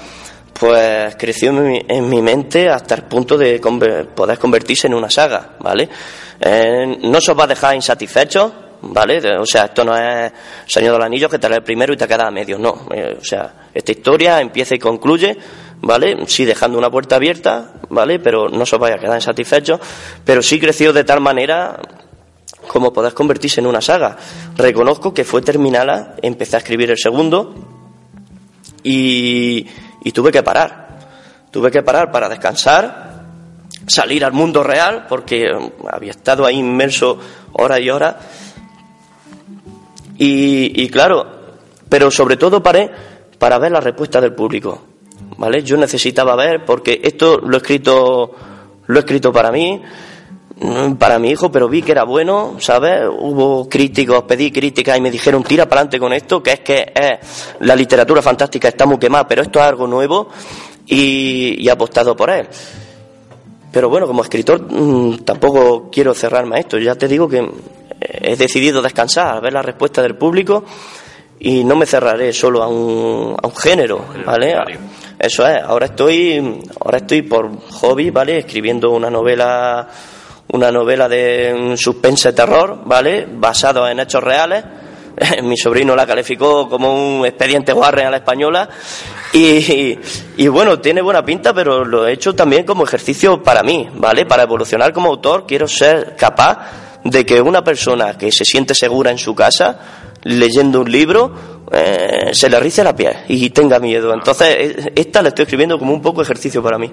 pues 0.58 1.16
creció 1.18 1.50
en 1.50 2.10
mi, 2.10 2.22
mente 2.22 2.70
hasta 2.70 2.96
el 2.96 3.04
punto 3.04 3.38
de 3.38 3.60
poder 3.60 4.40
convertirse 4.40 4.88
en 4.88 4.94
una 4.94 5.10
saga, 5.10 5.56
¿vale? 5.60 5.90
Eh, 6.40 6.98
no 7.04 7.20
se 7.20 7.32
os 7.32 7.40
va 7.40 7.44
a 7.44 7.48
dejar 7.48 7.76
insatisfechos, 7.76 8.54
¿vale? 8.84 9.20
O 9.38 9.46
sea, 9.46 9.66
esto 9.66 9.84
no 9.84 9.98
es 9.98 10.32
Señor 10.66 10.94
de 10.94 10.98
los 11.00 11.06
Anillos 11.06 11.30
que 11.30 11.40
te 11.40 11.50
lee 11.50 11.60
primero 11.60 11.94
y 11.94 11.98
te 11.98 12.08
queda 12.08 12.28
a 12.28 12.32
medio, 12.32 12.58
no. 12.58 12.88
Eh, 12.94 13.18
o 13.20 13.24
sea, 13.24 13.68
esta 13.74 13.92
historia 13.92 14.40
empieza 14.40 14.76
y 14.76 14.80
concluye, 14.80 15.38
¿vale? 15.82 16.26
Sí 16.28 16.46
dejando 16.46 16.78
una 16.78 16.90
puerta 16.90 17.18
abierta, 17.18 17.74
¿vale? 17.90 18.20
Pero 18.20 18.48
no 18.48 18.66
se 18.66 18.78
os 18.78 18.80
vaya 18.80 18.96
a 18.96 19.00
quedar 19.00 19.16
insatisfechos, 19.16 19.82
pero 20.24 20.42
sí 20.42 20.58
creció 20.58 20.94
de 20.94 21.04
tal 21.04 21.20
manera 21.20 21.82
como 22.70 22.94
poder 22.94 23.14
convertirse 23.14 23.60
en 23.60 23.68
una 23.68 23.82
saga. 23.82 24.16
Reconozco 24.56 25.14
que 25.14 25.26
fue 25.26 25.42
terminada, 25.42 26.16
empecé 26.22 26.56
a 26.56 26.60
escribir 26.60 26.92
el 26.92 26.98
segundo 26.98 27.54
y 28.84 29.68
y 30.06 30.12
tuve 30.12 30.32
que 30.32 30.44
parar. 30.44 30.88
Tuve 31.50 31.72
que 31.72 31.82
parar 31.82 32.12
para 32.12 32.30
descansar, 32.30 33.24
salir 33.88 34.24
al 34.24 34.34
mundo 34.34 34.64
real, 34.64 35.08
porque 35.10 35.52
um, 35.52 35.72
había 35.92 36.12
estado 36.12 36.46
ahí 36.46 36.60
inmerso 36.60 37.18
horas 37.54 37.80
y 37.82 37.90
horas. 37.90 38.16
Y, 40.18 40.88
claro, 40.90 41.26
pero 41.90 42.10
sobre 42.12 42.38
todo 42.38 42.62
paré 42.62 42.90
para 43.40 43.58
ver 43.58 43.72
la 43.72 43.82
respuesta 43.82 44.22
del 44.22 44.34
público. 44.34 44.86
¿Vale? 45.38 45.64
Yo 45.64 45.76
necesitaba 45.76 46.36
ver, 46.36 46.64
porque 46.66 47.02
esto 47.04 47.40
lo 47.40 47.56
he 47.56 47.58
escrito, 47.58 48.36
lo 48.86 48.96
he 48.96 49.00
escrito 49.00 49.34
para 49.34 49.52
mí, 49.52 49.82
para 50.98 51.20
mi 51.20 51.32
hijo, 51.32 51.52
pero 51.52 51.68
vi 51.68 51.82
que 51.82 51.92
era 51.92 52.04
bueno, 52.04 52.56
¿sabes? 52.60 53.02
Hubo 53.20 53.68
críticos, 53.68 54.24
pedí 54.24 54.52
críticas 54.52 54.98
y 54.98 55.02
me 55.02 55.12
dijeron, 55.12 55.44
tira 55.44 55.68
para 55.68 55.82
adelante 55.82 56.00
con 56.00 56.14
esto, 56.14 56.42
que 56.42 56.52
es 56.54 56.60
que 56.62 56.94
la 57.60 57.76
literatura 57.76 58.22
fantástica 58.22 58.70
está 58.70 58.86
muy 58.86 58.98
quemada, 58.98 59.28
pero 59.28 59.42
esto 59.42 59.60
es 59.60 59.66
algo 59.66 59.86
nuevo 59.86 60.30
y, 60.86 61.68
he 61.68 61.72
apostado 61.72 62.16
por 62.16 62.30
él. 62.30 62.48
Pero 63.72 63.90
bueno, 63.90 64.08
como 64.08 64.22
escritor 64.22 64.62
mm, 64.72 65.26
tampoco 65.26 65.90
quiero 65.92 66.14
cerrarme 66.14 66.56
a 66.56 66.60
esto, 66.60 66.78
ya 66.78 66.96
te 66.96 67.10
digo 67.10 67.28
que 67.28 67.46
he 68.00 68.36
decidido 68.38 68.82
descansar, 68.82 69.36
a 69.36 69.40
ver 69.42 69.52
la 69.52 69.62
respuesta 69.62 70.02
del 70.02 70.16
público 70.16 70.64
y 71.38 71.66
no 71.66 71.76
me 71.76 71.86
cerraré 71.86 72.32
solo 72.32 72.64
a 72.64 72.68
un, 72.70 73.36
a 73.42 73.46
un 73.46 73.56
género, 73.56 74.06
¿vale? 74.26 74.56
Eso 75.20 75.46
es, 75.46 75.62
ahora 75.62 75.88
estoy, 75.88 76.62
ahora 76.80 77.00
estoy 77.00 77.24
por 77.24 77.60
hobby, 77.72 78.10
¿vale? 78.10 78.40
Escribiendo 78.40 78.92
una 78.92 79.10
novela 79.10 79.88
una 80.50 80.72
novela 80.72 81.10
de 81.10 81.76
suspense 81.78 82.34
terror, 82.34 82.82
¿vale? 82.86 83.28
Basado 83.30 83.88
en 83.88 84.00
hechos 84.00 84.24
reales. 84.24 84.64
Mi 85.44 85.58
sobrino 85.58 85.96
la 85.96 86.06
calificó 86.06 86.70
como 86.70 87.18
un 87.18 87.26
expediente 87.26 87.74
Warren 87.74 88.08
a 88.08 88.12
la 88.12 88.18
española. 88.18 88.70
Y, 89.34 89.98
y, 90.38 90.48
bueno, 90.48 90.80
tiene 90.80 91.02
buena 91.02 91.26
pinta, 91.26 91.54
pero 91.54 91.84
lo 91.84 92.08
he 92.08 92.14
hecho 92.14 92.34
también 92.34 92.66
como 92.66 92.84
ejercicio 92.84 93.44
para 93.44 93.64
mí, 93.64 93.90
¿vale? 93.96 94.26
Para 94.26 94.44
evolucionar 94.44 94.94
como 94.94 95.10
autor, 95.10 95.46
quiero 95.46 95.68
ser 95.68 96.16
capaz 96.16 96.70
de 97.04 97.26
que 97.26 97.42
una 97.42 97.64
persona 97.64 98.18
que 98.18 98.32
se 98.32 98.46
siente 98.46 98.74
segura 98.74 99.12
en 99.12 99.18
su 99.18 99.36
casa, 99.36 99.80
leyendo 100.24 100.82
un 100.82 100.92
libro, 100.92 101.34
eh, 101.72 102.30
se 102.34 102.50
le 102.50 102.60
rice 102.60 102.84
la 102.84 102.96
piel 102.96 103.16
y 103.28 103.50
tenga 103.50 103.80
miedo. 103.80 104.14
Entonces, 104.14 104.76
esta 104.96 105.22
la 105.22 105.30
estoy 105.30 105.44
escribiendo 105.44 105.78
como 105.78 105.94
un 105.94 106.02
poco 106.02 106.22
ejercicio 106.22 106.64
para 106.64 106.78
mí. 106.78 106.92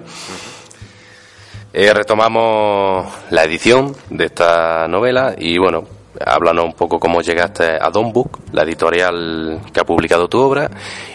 Eh, 1.74 1.90
retomamos 1.94 3.06
la 3.30 3.44
edición 3.44 3.96
de 4.10 4.26
esta 4.26 4.86
novela 4.88 5.34
y 5.38 5.56
bueno, 5.56 5.84
háblanos 6.20 6.66
un 6.66 6.74
poco 6.74 7.00
cómo 7.00 7.22
llegaste 7.22 7.78
a 7.80 7.88
Don 7.88 8.12
Book, 8.12 8.40
la 8.52 8.64
editorial 8.64 9.58
que 9.72 9.80
ha 9.80 9.84
publicado 9.84 10.28
tu 10.28 10.38
obra, 10.38 10.70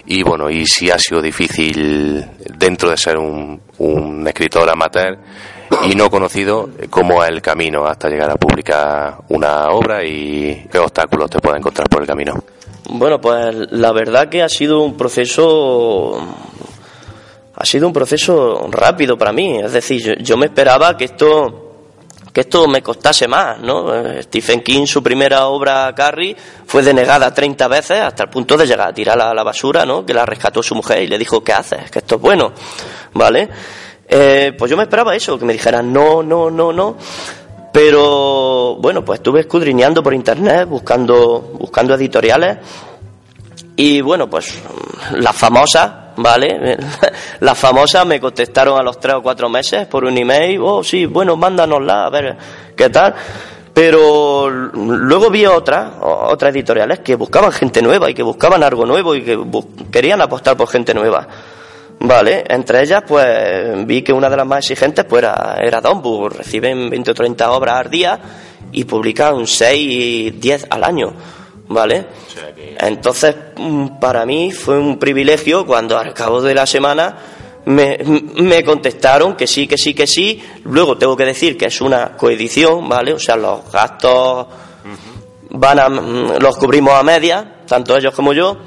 y 0.08 0.24
bueno, 0.24 0.50
y 0.50 0.66
si 0.66 0.90
ha 0.90 0.98
sido 0.98 1.22
difícil 1.22 2.26
dentro 2.58 2.90
de 2.90 2.98
ser 2.98 3.20
un, 3.20 3.62
un 3.78 4.28
escritor 4.28 4.68
amateur 4.68 5.20
y 5.84 5.94
no 5.94 6.10
conocido, 6.10 6.70
cómo 6.90 7.24
es 7.24 7.30
el 7.30 7.42
camino 7.44 7.86
hasta 7.86 8.10
llegar 8.10 8.32
a 8.32 8.36
publicar 8.36 9.18
una 9.30 9.68
obra 9.68 10.04
y 10.04 10.66
qué 10.72 10.80
obstáculos 10.80 11.30
te 11.30 11.40
puede 11.40 11.58
encontrar 11.58 11.88
por 11.88 12.02
el 12.02 12.08
camino. 12.08 12.34
Bueno, 12.90 13.22
pues 13.22 13.54
la 13.72 13.92
verdad 13.92 14.30
que 14.30 14.42
ha 14.42 14.50
sido 14.50 14.82
un 14.82 14.98
proceso 14.98 16.20
ha 17.60 17.66
sido 17.66 17.88
un 17.88 17.94
proceso 17.94 18.68
rápido 18.70 19.18
para 19.18 19.34
mí. 19.34 19.60
Es 19.60 19.74
decir, 19.74 20.22
yo, 20.22 20.38
me 20.38 20.46
esperaba 20.46 20.96
que 20.96 21.06
esto 21.06 21.64
que 22.32 22.42
esto 22.42 22.68
me 22.68 22.84
costase 22.84 23.28
más, 23.28 23.60
¿no? 23.62 23.96
Eh, 23.96 24.22
Stephen 24.22 24.62
King, 24.62 24.86
su 24.86 25.02
primera 25.02 25.48
obra, 25.48 25.92
Carrie, 25.96 26.36
fue 26.68 26.84
denegada 26.84 27.34
30 27.34 27.68
veces 27.68 28.00
hasta 28.00 28.24
el 28.24 28.30
punto 28.30 28.56
de 28.56 28.68
llegar 28.68 28.90
a 28.90 28.94
tirarla 28.94 29.32
a 29.32 29.34
la 29.34 29.42
basura, 29.42 29.88
¿no? 29.88 30.06
Que 30.06 30.14
la 30.14 30.24
rescató 30.24 30.62
su 30.62 30.76
mujer 30.76 31.02
y 31.02 31.08
le 31.08 31.18
dijo, 31.18 31.44
¿qué 31.44 31.54
haces? 31.54 31.90
Que 31.90 31.98
esto 31.98 32.18
es 32.18 32.22
bueno, 32.22 32.52
¿vale? 33.14 33.50
Eh, 34.08 34.54
pues 34.56 34.70
yo 34.70 34.78
me 34.78 34.84
esperaba 34.84 35.16
eso, 35.16 35.40
que 35.40 35.46
me 35.46 35.54
dijeran 35.54 35.92
no, 35.92 36.22
no, 36.22 36.52
no, 36.52 36.72
no. 36.72 36.96
Pero 37.74 38.76
bueno, 38.76 39.04
pues 39.04 39.20
estuve 39.20 39.40
escudriñando 39.40 40.04
por 40.04 40.14
internet, 40.14 40.68
buscando, 40.70 41.56
buscando 41.60 41.96
editoriales. 41.96 42.58
Y 43.76 44.02
bueno, 44.02 44.30
pues 44.30 44.62
las 45.14 45.36
famosas, 45.36 46.07
¿vale? 46.18 46.78
Las 47.40 47.58
famosas 47.58 48.06
me 48.06 48.20
contestaron 48.20 48.80
a 48.80 48.84
los 48.84 49.00
tres 49.00 49.16
o 49.16 49.22
cuatro 49.22 49.50
meses 49.50 49.88
por 49.88 50.06
un 50.06 50.18
email, 50.18 50.60
oh 50.62 50.84
sí, 50.84 51.06
bueno, 51.06 51.36
mándanosla, 51.36 52.06
a 52.06 52.10
ver 52.10 52.38
qué 52.76 52.90
tal. 52.90 53.16
Pero 53.74 54.50
luego 54.50 55.30
vi 55.30 55.46
otras, 55.46 55.94
otras 56.02 56.54
editoriales 56.54 57.00
que 57.00 57.16
buscaban 57.16 57.52
gente 57.52 57.80
nueva 57.82 58.10
y 58.10 58.16
que 58.16 58.24
buscaban 58.24 58.64
algo 58.64 58.88
nuevo 58.88 59.14
y 59.14 59.22
que 59.22 59.40
querían 59.92 60.20
apostar 60.20 60.58
por 60.58 60.68
gente 60.68 60.96
nueva. 60.96 61.28
Vale, 62.00 62.44
entre 62.48 62.82
ellas 62.82 63.04
pues 63.08 63.86
vi 63.86 64.02
que 64.02 64.14
una 64.14 64.30
de 64.30 64.38
las 64.38 64.48
más 64.48 64.60
exigentes 64.60 65.06
pues 65.06 65.24
era, 65.24 65.58
era 65.60 65.82
reciben 66.30 66.90
20 66.90 67.12
o 67.12 67.14
30 67.14 67.52
obras 67.52 67.86
al 67.86 67.92
día 67.92 68.20
y 68.72 68.84
publican 68.84 69.46
6, 69.46 70.40
10 70.40 70.68
al 70.70 70.84
año, 70.84 71.14
¿vale? 71.68 72.06
Entonces, 72.80 73.36
mm, 73.56 74.00
para 74.00 74.26
mí 74.26 74.52
fue 74.52 74.78
un 74.78 74.98
privilegio 74.98 75.66
cuando 75.66 75.98
al 75.98 76.14
cabo 76.14 76.42
de 76.42 76.54
la 76.54 76.66
semana 76.66 77.18
me, 77.66 77.98
me, 78.36 78.64
contestaron 78.64 79.36
que 79.36 79.48
sí, 79.48 79.68
que 79.68 79.78
sí, 79.78 79.94
que 79.94 80.08
sí. 80.08 80.42
Luego 80.64 80.98
tengo 80.98 81.18
que 81.18 81.26
decir 81.26 81.58
que 81.58 81.66
es 81.66 81.82
una 81.82 82.16
coedición, 82.16 82.88
¿vale? 82.88 83.14
O 83.14 83.20
sea, 83.20 83.36
los 83.36 83.70
gastos 83.72 84.48
van 85.50 85.80
a, 85.80 85.90
mm, 85.90 86.40
los 86.40 86.58
cubrimos 86.58 86.94
a 86.94 87.04
media, 87.04 87.62
tanto 87.68 87.96
ellos 87.96 88.14
como 88.14 88.34
yo, 88.34 88.58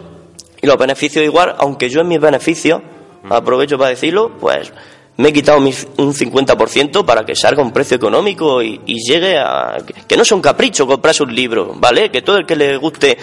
y 0.60 0.66
los 0.66 0.76
beneficios 0.76 1.24
igual, 1.24 1.54
aunque 1.58 1.88
yo 1.88 2.00
en 2.02 2.08
mis 2.08 2.20
beneficios 2.20 2.82
aprovecho 3.28 3.78
para 3.78 3.90
decirlo, 3.90 4.32
pues 4.38 4.72
me 5.20 5.28
he 5.28 5.32
quitado 5.34 5.58
un 5.58 5.66
50% 5.66 7.04
para 7.04 7.24
que 7.24 7.36
salga 7.36 7.62
un 7.62 7.72
precio 7.72 7.96
económico 7.96 8.62
y, 8.62 8.80
llegue 8.86 9.38
a... 9.38 9.76
que 10.08 10.16
no 10.16 10.24
sea 10.24 10.34
un 10.34 10.42
capricho 10.42 10.86
comprarse 10.86 11.22
un 11.22 11.34
libro, 11.34 11.74
¿vale? 11.76 12.10
Que 12.10 12.22
todo 12.22 12.38
el 12.38 12.46
que 12.46 12.56
le 12.56 12.78
guste 12.78 13.10
eh, 13.10 13.18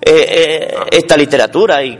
eh, 0.00 0.74
esta 0.92 1.16
literatura 1.16 1.82
y, 1.82 1.96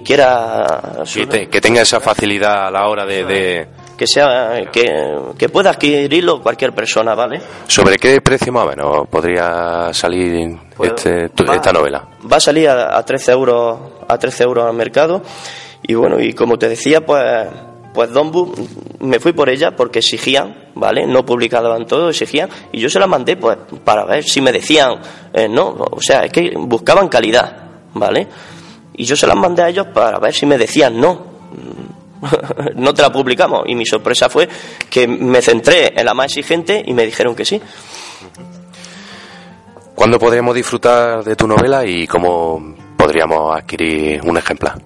quiera... 0.00 1.04
que 1.50 1.60
tenga 1.60 1.82
esa 1.82 2.00
facilidad 2.00 2.68
a 2.68 2.70
la 2.70 2.88
hora 2.88 3.04
de... 3.04 3.68
Que, 3.98 4.06
sea, 4.06 4.70
que, 4.72 5.48
pueda 5.48 5.70
adquirirlo 5.70 6.40
cualquier 6.40 6.72
persona, 6.72 7.14
¿vale? 7.14 7.42
¿Sobre 7.66 7.98
qué 7.98 8.20
precio 8.22 8.52
más 8.52 8.64
o 8.64 8.68
menos 8.70 9.08
podría 9.08 9.92
salir 9.92 10.56
pues 10.76 10.92
este, 10.92 11.24
esta 11.52 11.72
novela? 11.72 12.08
Va 12.30 12.36
a 12.36 12.40
salir 12.40 12.68
a, 12.68 12.96
a 12.96 13.04
13 13.04 13.32
euros 13.32 13.78
a 14.06 14.16
13 14.16 14.44
euros 14.44 14.64
al 14.64 14.74
mercado 14.74 15.20
y 15.82 15.94
bueno, 15.94 16.20
y 16.20 16.32
como 16.32 16.58
te 16.58 16.68
decía, 16.68 17.04
pues, 17.04 17.46
pues 17.98 18.12
Donbu, 18.12 18.54
me 19.00 19.18
fui 19.18 19.32
por 19.32 19.48
ella 19.48 19.74
porque 19.74 19.98
exigían, 19.98 20.70
¿vale? 20.76 21.04
No 21.04 21.26
publicaban 21.26 21.84
todo, 21.84 22.10
exigían, 22.10 22.48
y 22.70 22.78
yo 22.78 22.88
se 22.88 23.00
la 23.00 23.08
mandé 23.08 23.36
pues 23.36 23.58
para 23.82 24.04
ver 24.04 24.22
si 24.22 24.40
me 24.40 24.52
decían, 24.52 25.00
eh, 25.32 25.48
no, 25.48 25.70
o 25.70 26.00
sea, 26.00 26.20
es 26.20 26.30
que 26.30 26.52
buscaban 26.56 27.08
calidad, 27.08 27.56
¿vale? 27.94 28.28
Y 28.94 29.04
yo 29.04 29.16
se 29.16 29.26
las 29.26 29.34
mandé 29.34 29.62
a 29.64 29.68
ellos 29.68 29.88
para 29.92 30.20
ver 30.20 30.32
si 30.32 30.46
me 30.46 30.56
decían 30.56 31.00
no. 31.00 31.26
no 32.76 32.94
te 32.94 33.02
la 33.02 33.10
publicamos. 33.10 33.64
Y 33.66 33.74
mi 33.74 33.84
sorpresa 33.84 34.28
fue 34.28 34.48
que 34.88 35.08
me 35.08 35.42
centré 35.42 35.92
en 35.96 36.06
la 36.06 36.14
más 36.14 36.26
exigente 36.26 36.80
y 36.86 36.94
me 36.94 37.04
dijeron 37.04 37.34
que 37.34 37.44
sí. 37.44 37.60
¿Cuándo 39.96 40.20
podríamos 40.20 40.54
disfrutar 40.54 41.24
de 41.24 41.34
tu 41.34 41.48
novela 41.48 41.84
y 41.84 42.06
cómo 42.06 42.76
podríamos 42.96 43.56
adquirir 43.56 44.20
un 44.22 44.36
ejemplar? 44.36 44.78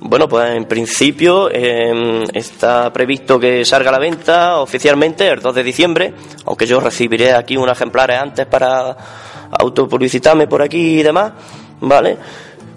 Bueno, 0.00 0.28
pues 0.28 0.54
en 0.54 0.64
principio 0.64 1.48
em, 1.50 2.24
está 2.32 2.92
previsto 2.92 3.38
que 3.38 3.64
salga 3.64 3.90
a 3.90 3.92
la 3.92 3.98
venta 3.98 4.58
oficialmente 4.58 5.28
el 5.28 5.40
2 5.40 5.54
de 5.54 5.62
diciembre, 5.62 6.14
aunque 6.44 6.66
yo 6.66 6.80
recibiré 6.80 7.32
aquí 7.32 7.56
unos 7.56 7.76
ejemplares 7.76 8.20
antes 8.20 8.46
para 8.46 8.96
autopublicitarme 9.58 10.46
por 10.46 10.62
aquí 10.62 11.00
y 11.00 11.02
demás, 11.02 11.32
¿vale? 11.80 12.18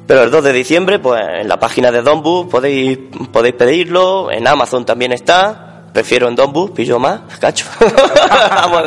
Pero 0.06 0.24
el 0.24 0.32
2 0.32 0.44
de 0.44 0.54
diciembre, 0.54 1.00
pues 1.00 1.22
en 1.42 1.50
la 1.50 1.60
página 1.60 1.92
de 1.92 2.02
Donbus 2.02 2.48
podéis, 2.48 2.98
podéis 3.32 3.56
pedirlo, 3.56 4.32
en 4.32 4.48
Amazon 4.48 4.86
también 4.86 5.12
está, 5.12 5.67
prefiero 5.98 6.28
en 6.28 6.36
Donbus, 6.36 6.70
pillo 6.70 7.00
más, 7.00 7.22
cacho. 7.40 7.66
vamos, 7.80 8.84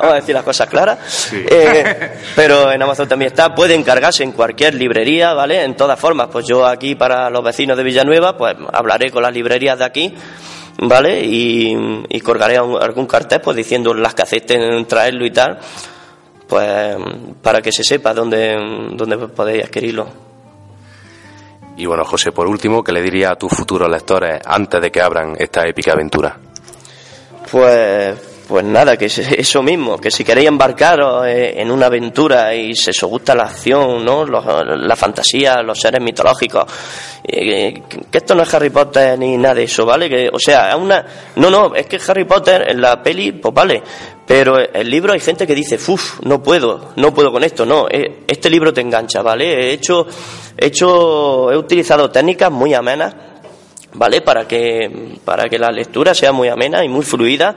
a 0.00 0.14
decir 0.14 0.34
las 0.34 0.42
cosas 0.42 0.66
claras. 0.66 1.30
Eh, 1.30 2.14
pero 2.36 2.72
en 2.72 2.80
Amazon 2.80 3.06
también 3.06 3.30
está, 3.32 3.54
puede 3.54 3.74
encargarse 3.74 4.22
en 4.22 4.32
cualquier 4.32 4.72
librería, 4.72 5.34
¿vale? 5.34 5.62
En 5.62 5.76
todas 5.76 6.00
formas, 6.00 6.28
pues 6.32 6.46
yo 6.46 6.66
aquí 6.66 6.94
para 6.94 7.28
los 7.28 7.44
vecinos 7.44 7.76
de 7.76 7.82
Villanueva, 7.82 8.38
pues 8.38 8.56
hablaré 8.72 9.10
con 9.10 9.22
las 9.24 9.34
librerías 9.34 9.78
de 9.78 9.84
aquí. 9.84 10.14
¿Vale? 10.80 11.22
Y, 11.22 11.76
y 12.08 12.20
colgaré 12.20 12.56
algún 12.56 13.06
cartel 13.06 13.40
pues 13.40 13.56
diciendo 13.56 13.92
las 13.92 14.14
que 14.14 14.22
acepten 14.22 14.86
traerlo 14.86 15.26
y 15.26 15.32
tal, 15.32 15.58
pues 16.48 16.96
para 17.42 17.60
que 17.60 17.72
se 17.72 17.82
sepa 17.82 18.14
dónde, 18.14 18.56
dónde 18.94 19.18
podéis 19.28 19.64
adquirirlo. 19.64 20.27
Y 21.78 21.86
bueno, 21.86 22.04
José, 22.04 22.32
por 22.32 22.48
último, 22.48 22.82
¿qué 22.82 22.90
le 22.90 23.00
diría 23.00 23.30
a 23.30 23.36
tus 23.36 23.52
futuros 23.52 23.88
lectores 23.88 24.40
antes 24.44 24.82
de 24.82 24.90
que 24.90 25.00
abran 25.00 25.36
esta 25.38 25.64
épica 25.64 25.92
aventura? 25.92 26.36
Pues, 27.52 28.18
pues 28.48 28.64
nada, 28.64 28.96
que 28.96 29.04
eso 29.04 29.62
mismo, 29.62 29.98
que 29.98 30.10
si 30.10 30.24
queréis 30.24 30.48
embarcaros 30.48 31.26
eh, 31.26 31.60
en 31.60 31.70
una 31.70 31.84
aventura 31.84 32.54
y 32.54 32.74
se 32.74 32.92
os 32.92 33.02
gusta 33.02 33.34
la 33.34 33.44
acción, 33.44 34.02
¿no? 34.02 34.24
la 34.24 34.96
fantasía, 34.96 35.62
los 35.62 35.78
seres 35.78 36.00
mitológicos, 36.00 36.64
eh, 37.22 37.82
que 38.10 38.18
esto 38.18 38.34
no 38.34 38.44
es 38.44 38.54
Harry 38.54 38.70
Potter 38.70 39.18
ni 39.18 39.36
nada 39.36 39.56
de 39.56 39.64
eso, 39.64 39.84
¿vale? 39.84 40.08
Que, 40.08 40.30
o 40.32 40.38
sea, 40.38 40.70
es 40.70 40.76
una... 40.76 41.04
No, 41.36 41.50
no, 41.50 41.74
es 41.74 41.86
que 41.86 42.00
Harry 42.08 42.24
Potter 42.24 42.70
en 42.70 42.80
la 42.80 43.02
peli, 43.02 43.32
pues 43.32 43.52
vale, 43.52 43.82
pero 44.26 44.58
el 44.58 44.90
libro 44.90 45.12
hay 45.12 45.20
gente 45.20 45.46
que 45.46 45.54
dice, 45.54 45.78
uff, 45.86 46.20
no 46.22 46.42
puedo, 46.42 46.92
no 46.96 47.12
puedo 47.12 47.30
con 47.30 47.44
esto, 47.44 47.66
no, 47.66 47.86
eh, 47.90 48.20
este 48.26 48.48
libro 48.48 48.72
te 48.72 48.80
engancha, 48.80 49.20
¿vale? 49.20 49.44
He 49.44 49.72
hecho, 49.72 50.06
he 50.56 50.66
hecho, 50.68 51.52
he 51.52 51.56
utilizado 51.58 52.10
técnicas 52.10 52.50
muy 52.50 52.72
amenas, 52.72 53.14
¿vale? 53.92 54.22
Para 54.22 54.48
que, 54.48 55.18
para 55.22 55.50
que 55.50 55.58
la 55.58 55.70
lectura 55.70 56.14
sea 56.14 56.32
muy 56.32 56.48
amena 56.48 56.82
y 56.82 56.88
muy 56.88 57.04
fluida. 57.04 57.54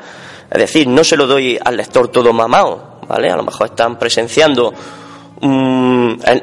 Es 0.51 0.59
decir, 0.59 0.87
no 0.87 1.03
se 1.03 1.15
lo 1.15 1.27
doy 1.27 1.57
al 1.63 1.77
lector 1.77 2.09
todo 2.09 2.33
mamado, 2.33 2.99
¿vale? 3.07 3.29
A 3.29 3.37
lo 3.37 3.43
mejor 3.43 3.67
están 3.67 3.97
presenciando 3.97 4.73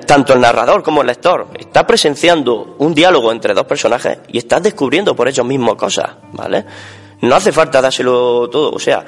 tanto 0.07 0.33
el 0.33 0.41
narrador 0.41 0.83
como 0.83 1.03
el 1.03 1.07
lector 1.07 1.47
está 1.57 1.87
presenciando 1.87 2.75
un 2.79 2.95
diálogo 2.95 3.31
entre 3.31 3.55
dos 3.55 3.65
personajes 3.65 4.19
y 4.27 4.39
está 4.39 4.59
descubriendo 4.59 5.15
por 5.15 5.29
ellos 5.29 5.47
mismos 5.47 5.77
cosas, 5.77 6.11
¿vale? 6.33 6.65
No 7.21 7.37
hace 7.37 7.53
falta 7.53 7.81
dárselo 7.81 8.49
todo, 8.49 8.73
o 8.73 8.79
sea, 8.79 9.05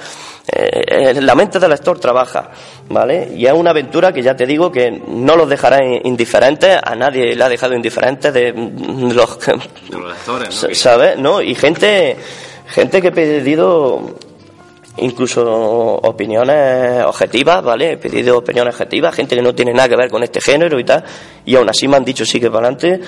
eh, 0.46 1.20
la 1.20 1.34
mente 1.34 1.58
del 1.58 1.70
lector 1.70 1.98
trabaja, 1.98 2.50
¿vale? 2.88 3.32
Y 3.36 3.46
es 3.46 3.52
una 3.52 3.70
aventura 3.70 4.12
que 4.12 4.22
ya 4.22 4.36
te 4.36 4.46
digo 4.46 4.70
que 4.70 4.90
no 4.90 5.36
los 5.36 5.48
dejará 5.48 5.78
indiferentes, 5.84 6.78
a 6.82 6.94
nadie 6.94 7.34
le 7.34 7.44
ha 7.44 7.48
dejado 7.48 7.74
indiferentes 7.74 8.32
de, 8.32 8.52
los, 9.12 9.38
lectores, 9.48 10.62
¿no? 10.62 10.74
¿sabes? 10.74 11.18
¿No? 11.18 11.42
Y 11.42 11.54
gente, 11.54 12.16
gente 12.68 13.02
que 13.02 13.08
he 13.08 13.12
pedido 13.12 14.16
incluso 14.98 15.42
opiniones 15.44 17.04
objetivas, 17.04 17.62
¿vale? 17.62 17.92
He 17.92 17.96
pedido 17.96 18.38
opiniones 18.38 18.74
objetivas, 18.74 19.14
gente 19.14 19.36
que 19.36 19.42
no 19.42 19.54
tiene 19.54 19.72
nada 19.72 19.88
que 19.88 19.96
ver 19.96 20.10
con 20.10 20.22
este 20.22 20.40
género 20.40 20.78
y 20.78 20.84
tal, 20.84 21.04
y 21.44 21.54
aún 21.56 21.68
así 21.68 21.88
me 21.88 21.96
han 21.96 22.04
dicho 22.04 22.24
sí 22.24 22.40
que 22.40 22.50
para 22.50 22.68
adelante. 22.68 23.00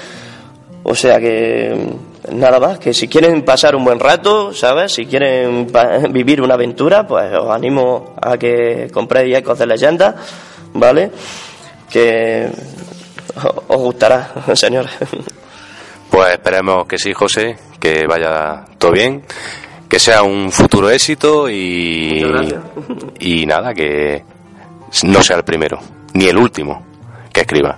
O 0.84 0.96
sea 0.96 1.20
que 1.20 1.94
nada 2.32 2.58
más, 2.58 2.78
que 2.78 2.92
si 2.92 3.06
quieren 3.06 3.44
pasar 3.44 3.76
un 3.76 3.84
buen 3.84 4.00
rato, 4.00 4.52
¿sabes? 4.52 4.92
Si 4.92 5.06
quieren 5.06 5.68
vivir 6.10 6.40
una 6.40 6.54
aventura, 6.54 7.06
pues 7.06 7.32
os 7.34 7.50
animo 7.50 8.14
a 8.20 8.36
que 8.36 8.88
compréis 8.92 9.36
Ecos 9.36 9.58
de 9.58 9.66
Leyenda, 9.66 10.16
¿vale? 10.74 11.10
Que 11.88 12.48
os 13.68 13.76
gustará, 13.76 14.32
señores. 14.54 14.92
Pues 16.10 16.32
esperemos 16.32 16.86
que 16.86 16.98
sí, 16.98 17.12
José, 17.12 17.56
que 17.80 18.06
vaya 18.06 18.64
todo 18.76 18.92
bien, 18.92 19.22
que 19.92 19.98
sea 19.98 20.22
un 20.22 20.50
futuro 20.50 20.88
éxito 20.88 21.50
y, 21.50 22.24
y 23.20 23.44
nada, 23.44 23.74
que 23.74 24.24
no 25.02 25.22
sea 25.22 25.36
el 25.36 25.44
primero, 25.44 25.78
ni 26.14 26.24
el 26.24 26.38
último 26.38 26.82
que 27.30 27.42
escriba. 27.42 27.76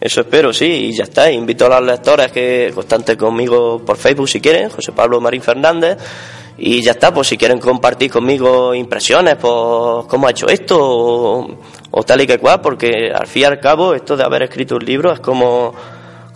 Eso 0.00 0.20
espero, 0.20 0.52
sí, 0.52 0.66
y 0.66 0.92
ya 0.92 1.02
está. 1.02 1.28
Invito 1.28 1.66
a 1.66 1.80
los 1.80 1.90
lectores 1.90 2.30
que 2.30 2.70
constantes 2.72 3.16
conmigo 3.16 3.82
por 3.84 3.96
Facebook 3.96 4.28
si 4.28 4.40
quieren, 4.40 4.70
José 4.70 4.92
Pablo 4.92 5.20
Marín 5.20 5.42
Fernández. 5.42 5.98
Y 6.58 6.80
ya 6.80 6.92
está, 6.92 7.12
pues 7.12 7.26
si 7.26 7.36
quieren 7.36 7.58
compartir 7.58 8.08
conmigo 8.08 8.72
impresiones, 8.72 9.34
pues 9.34 10.06
cómo 10.06 10.28
ha 10.28 10.30
hecho 10.30 10.46
esto 10.46 10.78
o, 11.90 12.02
tal 12.04 12.20
y 12.20 12.28
que 12.28 12.38
cual, 12.38 12.60
porque 12.60 13.10
al 13.12 13.26
fin 13.26 13.42
y 13.42 13.44
al 13.46 13.58
cabo 13.58 13.94
esto 13.94 14.16
de 14.16 14.22
haber 14.22 14.44
escrito 14.44 14.76
un 14.76 14.84
libro 14.84 15.12
es 15.12 15.18
como 15.18 15.74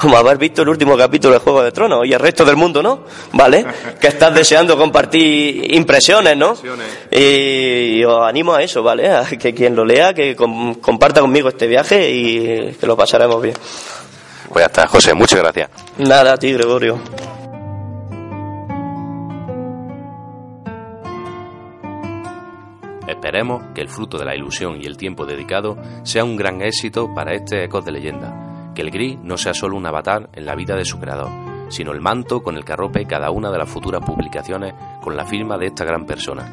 como 0.01 0.17
haber 0.17 0.39
visto 0.39 0.63
el 0.63 0.71
último 0.71 0.97
capítulo 0.97 1.35
de 1.35 1.41
Juego 1.41 1.63
de 1.63 1.73
Tronos 1.73 2.07
y 2.07 2.13
el 2.15 2.19
resto 2.19 2.43
del 2.45 2.57
mundo, 2.57 2.83
¿no? 2.83 3.05
¿Vale? 3.33 3.67
Que 4.01 4.09
estás 4.09 4.35
deseando 4.35 4.79
compartir 4.79 5.75
impresiones, 5.75 6.37
¿no? 6.37 6.55
Y, 7.11 8.03
os 8.05 8.27
animo 8.27 8.55
a 8.55 8.63
eso, 8.63 8.83
¿vale? 8.83 9.11
A 9.11 9.27
que 9.27 9.53
quien 9.53 9.77
lo 9.77 9.85
lea, 9.85 10.15
que 10.15 10.35
comparta 10.35 11.21
conmigo 11.21 11.51
este 11.51 11.67
viaje 11.67 12.11
y 12.11 12.73
que 12.81 12.87
lo 12.87 12.97
pasaremos 12.97 13.43
bien. 13.43 13.55
Pues 14.49 14.63
ya 14.63 14.67
está, 14.67 14.87
José, 14.87 15.13
muchas 15.13 15.41
gracias. 15.41 15.69
Nada, 15.99 16.33
a 16.33 16.37
ti, 16.39 16.53
Gregorio. 16.53 16.99
Esperemos 23.07 23.65
que 23.75 23.83
el 23.83 23.89
fruto 23.89 24.17
de 24.17 24.25
la 24.25 24.35
ilusión 24.35 24.81
y 24.81 24.87
el 24.87 24.97
tiempo 24.97 25.27
dedicado 25.27 25.77
sea 26.05 26.25
un 26.25 26.37
gran 26.37 26.63
éxito 26.63 27.13
para 27.15 27.35
este 27.35 27.65
Ecos 27.65 27.85
de 27.85 27.93
Leyenda 27.93 28.39
que 28.75 28.83
el 28.83 28.91
gris 28.91 29.19
no 29.23 29.37
sea 29.37 29.55
solo 29.55 29.77
un 29.77 29.87
avatar 29.87 30.29
en 30.33 30.47
la 30.47 30.55
vida 30.55 30.77
de 30.77 30.85
su 30.85 30.99
creador, 30.99 31.31
sino 31.71 31.93
el 31.93 32.01
manto 32.01 32.43
con 32.43 32.57
el 32.57 32.65
que 32.65 32.73
arrope 32.73 33.07
cada 33.07 33.31
una 33.31 33.51
de 33.51 33.59
las 33.59 33.69
futuras 33.69 34.05
publicaciones 34.05 34.75
con 35.01 35.17
la 35.17 35.25
firma 35.25 35.59
de 35.59 35.67
esta 35.67 35.85
gran 35.85 36.07
persona. 36.07 36.53